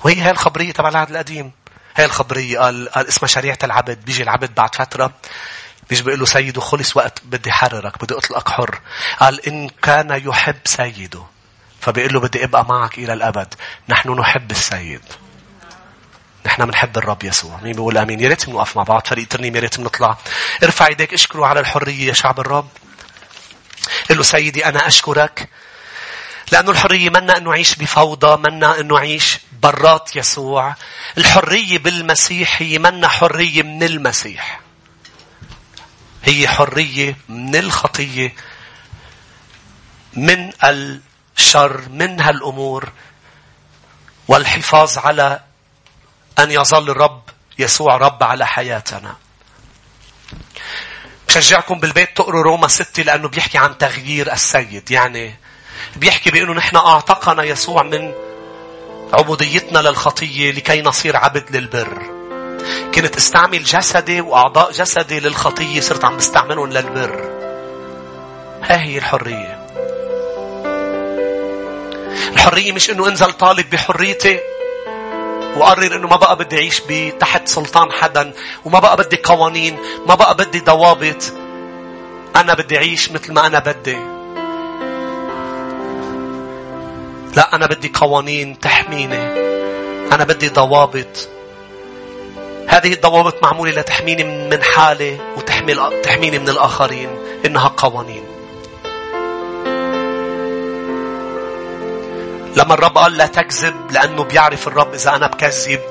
[0.04, 1.51] وهي هاي الخبرية تبع العهد القديم.
[1.95, 2.60] هاي الخبرية.
[2.60, 4.06] قال, قال اسمها شريعة العبد.
[4.06, 5.14] بيجي العبد بعد فترة
[5.89, 8.80] بيجي بيقول له سيده خلص وقت بدي حررك بدي اطلقك حر.
[9.20, 11.24] قال إن كان يحب سيده.
[11.82, 13.54] فبيقول له بدي أبقى معك إلى الأبد.
[13.89, 15.01] نحن نحب السيد.
[16.45, 17.60] نحن بنحب الرب يسوع.
[17.64, 19.08] مين بيقول آمين؟ يا ريت نوقف مع بعض.
[19.08, 20.18] فريق ترنيم يا ريت نطلع.
[20.64, 22.70] ارفع ايديك اشكره على الحرية يا شعب الرب.
[24.10, 25.49] قل له سيدي أنا أشكرك
[26.51, 30.75] لأنه الحرية منا أنه أعيش بفوضى منا أنه أعيش برات يسوع.
[31.17, 34.59] الحرية بالمسيح هي منا حرية من المسيح.
[36.24, 38.36] هي حرية من الخطية
[40.13, 42.91] من الشر من هالأمور
[44.28, 45.39] والحفاظ على
[46.39, 47.24] أن يظل الرب
[47.59, 49.15] يسوع رب على حياتنا.
[51.28, 54.91] شجعكم بالبيت تقروا روما ستة لأنه بيحكي عن تغيير السيد.
[54.91, 55.36] يعني
[55.95, 58.13] بيحكي بأنه نحن أعتقنا يسوع من
[59.13, 62.01] عبوديتنا للخطية لكي نصير عبد للبر.
[62.95, 67.29] كنت أستعمل جسدي وأعضاء جسدي للخطية صرت عم بستعملهم للبر.
[68.63, 69.59] ها هي الحرية.
[72.33, 74.39] الحرية مش إنه أنزل طالب بحريتي
[75.57, 76.82] وقرر إنه ما بقى بدي أعيش
[77.20, 78.33] تحت سلطان حدا
[78.65, 81.33] وما بقى بدي قوانين ما بقى بدي ضوابط.
[82.36, 84.12] أنا بدي أعيش مثل ما أنا بدي.
[87.36, 89.24] لا أنا بدي قوانين تحميني.
[90.12, 91.30] أنا بدي ضوابط.
[92.68, 97.10] هذه الضوابط معمولة لتحميني من حالي وتحمي تحميني من الآخرين.
[97.46, 98.24] إنها قوانين.
[102.58, 105.82] لما الرب قال لا تكذب لأنه بيعرف الرب إذا أنا بكذب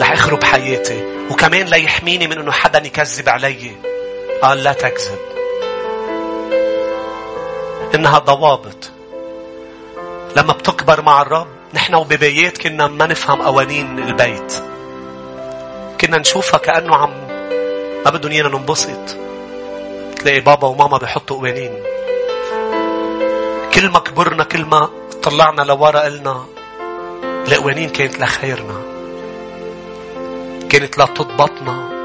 [0.00, 1.04] رح أخرب حياتي.
[1.30, 3.72] وكمان لا يحميني من أنه حدا يكذب علي.
[4.42, 5.18] قال لا تكذب.
[7.94, 8.90] إنها ضوابط.
[10.36, 14.54] لما بتكبر مع الرب نحن وببيات كنا ما نفهم قوانين البيت.
[16.00, 17.12] كنا نشوفها كأنه عم
[18.04, 19.16] ما بدهم إيانا ننبسط.
[20.16, 21.82] تلاقي بابا وماما بيحطوا قوانين.
[23.74, 24.88] كل ما كبرنا كل ما
[25.22, 26.44] طلعنا لورا قلنا
[27.48, 28.82] القوانين كانت لخيرنا.
[30.68, 31.99] كانت لتضبطنا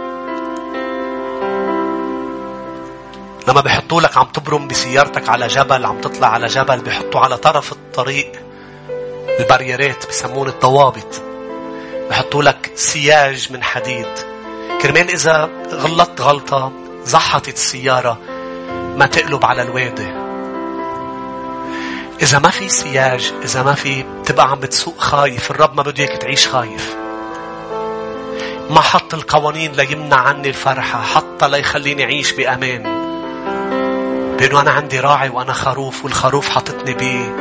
[3.48, 7.72] لما بيحطوا لك عم تبرم بسيارتك على جبل عم تطلع على جبل بيحطوا على طرف
[7.72, 8.32] الطريق
[9.40, 11.22] الباريرات بسمون الضوابط.
[12.10, 14.08] بحطوا لك سياج من حديد.
[14.82, 16.72] كرمال إذا غلطت غلطة
[17.04, 18.18] زحطت السيارة
[18.98, 20.08] ما تقلب على الوادي.
[22.22, 26.18] إذا ما في سياج إذا ما في تبقى عم بتسوق خايف الرب ما بده إياك
[26.22, 26.96] تعيش خايف.
[28.70, 33.05] ما حط القوانين ليمنع عني الفرحة حتى ليخليني أعيش بأمان.
[34.40, 37.36] بأنه أنا عندي راعي وأنا خروف والخروف حطتني بيه.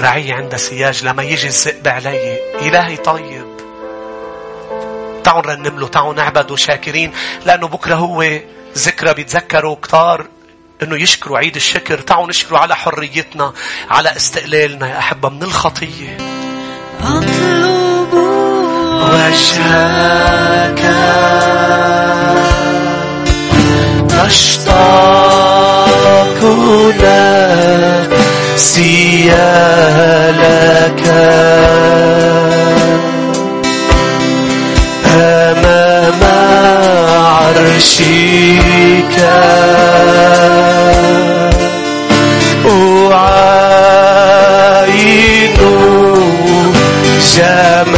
[0.00, 3.46] رعية عندها سياج لما يجي الذئب علي إلهي طيب.
[5.24, 7.12] تعالوا نرنم له تعالوا نعبده شاكرين
[7.46, 8.24] لأنه بكرة هو
[8.78, 10.26] ذكرى بيتذكروا كتار
[10.82, 11.98] إنه يشكروا عيد الشكر.
[11.98, 13.52] تعالوا نشكروا على حريتنا
[13.90, 16.16] على استقلالنا يا أحبة من الخطية.
[17.02, 18.14] اطلب
[19.02, 20.28] وجهك
[26.68, 28.12] نشتاق
[28.56, 29.38] سيالك.
[35.16, 36.22] أمام
[37.24, 38.08] عرشك.
[43.78, 45.08] أعاين
[47.36, 47.97] جمالك.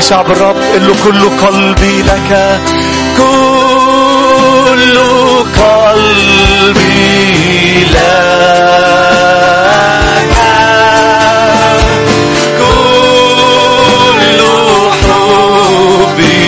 [0.10, 2.60] شعب الرب قل له كل قلبي لك
[3.18, 4.98] كل
[5.58, 6.96] قلبي
[7.86, 8.06] لك.
[12.60, 14.42] كل
[15.02, 16.46] حبي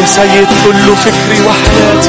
[0.00, 1.99] يا سيد كل فكري وحياتي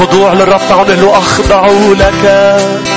[0.00, 1.66] الخضوع للرب تعالوا له أخضع
[1.98, 2.95] لك.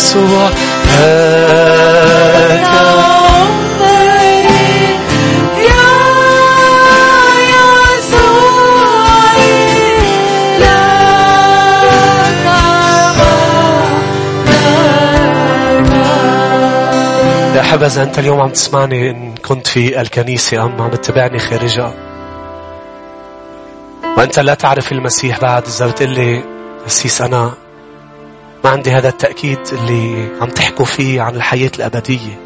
[0.00, 1.70] يسوع لك
[17.56, 21.94] يا حبذا أنت اليوم عم تسمعني إن كنت في الكنيسة أم عم تتابعني خارجها.
[24.16, 26.42] وأنت لا تعرف المسيح بعد إذا بتقلي
[26.86, 27.52] أسيس أنا
[28.64, 32.40] ما عندي هذا التأكيد اللي عم تحكوا فيه عن الحياة الأبدية.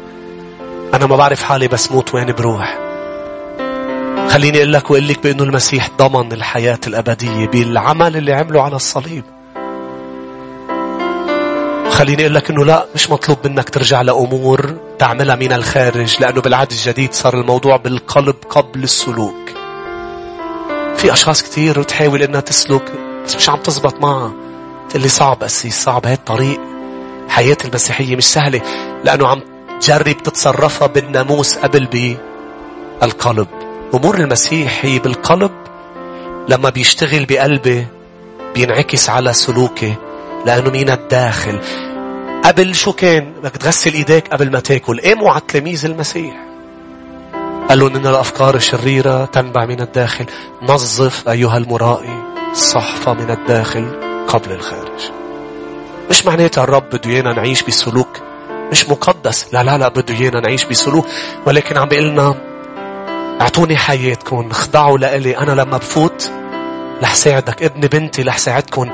[0.93, 2.79] أنا ما بعرف حالي بس موت وين بروح.
[4.29, 9.23] خليني أقول لك وأقول لك بأنه المسيح ضمن الحياة الأبدية بالعمل اللي عمله على الصليب.
[11.89, 16.71] خليني أقول لك أنه لا مش مطلوب منك ترجع لأمور تعملها من الخارج لأنه بالعهد
[16.71, 19.49] الجديد صار الموضوع بالقلب قبل السلوك.
[20.97, 22.91] في أشخاص كتير تحاول أنها تسلك
[23.25, 24.44] بس مش عم تزبط معها.
[24.89, 26.05] تقول لي صعب أسيس صعب.
[26.05, 26.59] هاي الطريق
[27.29, 28.61] حياة المسيحية مش سهلة
[29.03, 29.41] لأنه عم
[29.81, 32.17] تجرب تتصرفها بالناموس قبل
[33.01, 33.47] بالقلب.
[33.93, 35.51] أمور المسيح هي بالقلب
[36.49, 37.87] لما بيشتغل بقلبي
[38.55, 39.93] بينعكس على سلوكي
[40.45, 41.59] لأنه من الداخل.
[42.43, 45.01] قبل شو كان؟ بدك تغسل إيديك قبل ما تاكل.
[45.01, 46.45] قاموا على تلاميذ المسيح؟
[47.69, 50.25] قال لهم ان الأفكار الشريرة تنبع من الداخل.
[50.61, 54.14] نظف أيها المرائي الصحفه من الداخل.
[54.27, 55.11] قبل الخارج.
[56.09, 58.19] مش معناتها الرب بده إيانا نعيش بسلوك.
[58.71, 59.53] مش مقدس.
[59.53, 61.05] لا لا لا بده إيانا نعيش بسلوك.
[61.45, 62.35] ولكن عم بيقول لنا
[63.41, 65.37] أعطوني حياتكم اخضعوا لإلي.
[65.37, 66.31] أنا لما بفوت
[67.03, 67.63] رح ساعدك.
[67.63, 68.89] ابن بنتي رح ساعدكم.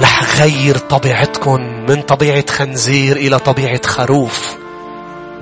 [0.00, 4.56] رح غير طبيعتكم من طبيعة خنزير إلى طبيعة خروف.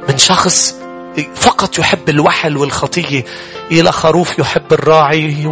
[0.08, 0.74] من شخص
[1.34, 3.24] فقط يحب الوحل والخطية
[3.70, 5.46] إلى خروف يحب الراعي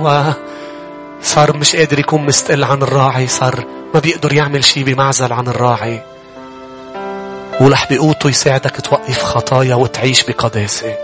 [1.21, 3.65] وصار مش قادر يكون مستقل عن الراعي صار
[3.95, 6.03] ما بيقدر يعمل شيء بمعزل عن الراعي.
[7.61, 10.95] ولح بقوته يساعدك توقف خطايا وتعيش بقداسة.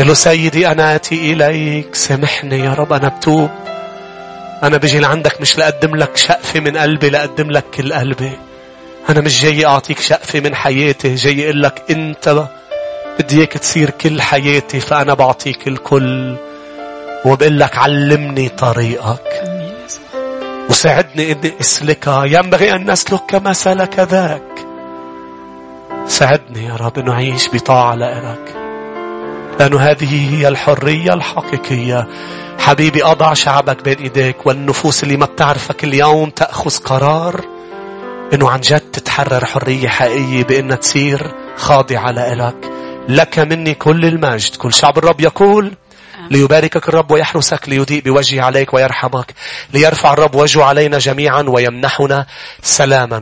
[0.00, 3.50] له سيدي أنا آتي إليك سامحني يا رب أنا بتوب.
[4.62, 8.32] أنا بجي لعندك مش لأقدم لك شقفة من قلبي لأقدم لك كل قلبي.
[9.10, 12.46] أنا مش جاي أعطيك شقفة من حياتي جاي أقول لك أنت
[13.18, 16.36] بدي إياك تصير كل حياتي فأنا بعطيك الكل.
[17.24, 19.42] وبقول لك علمني طريقك.
[20.70, 24.66] وساعدني إني أسلكها ينبغي أن نسلك كما سلك ذاك
[26.06, 28.54] ساعدني يا رب أنه أعيش بطاعة لك.
[29.60, 32.08] لأنه هذه هي الحرية الحقيقية.
[32.58, 37.40] حبيبي أضع شعبك بين إيديك والنفوس اللي ما بتعرفك اليوم تأخذ قرار
[38.34, 42.70] إنه عن جد تتحرر حرية حقيقية بإنها تصير خاضعة لإلك
[43.08, 44.56] لك مني كل المجد.
[44.56, 45.72] كل شعب الرب يقول
[46.30, 49.34] ليباركك الرب ويحرسك ليضيء بوجهه عليك ويرحمك
[49.72, 52.26] ليرفع الرب وجهه علينا جميعا ويمنحنا
[52.62, 53.18] سلاما.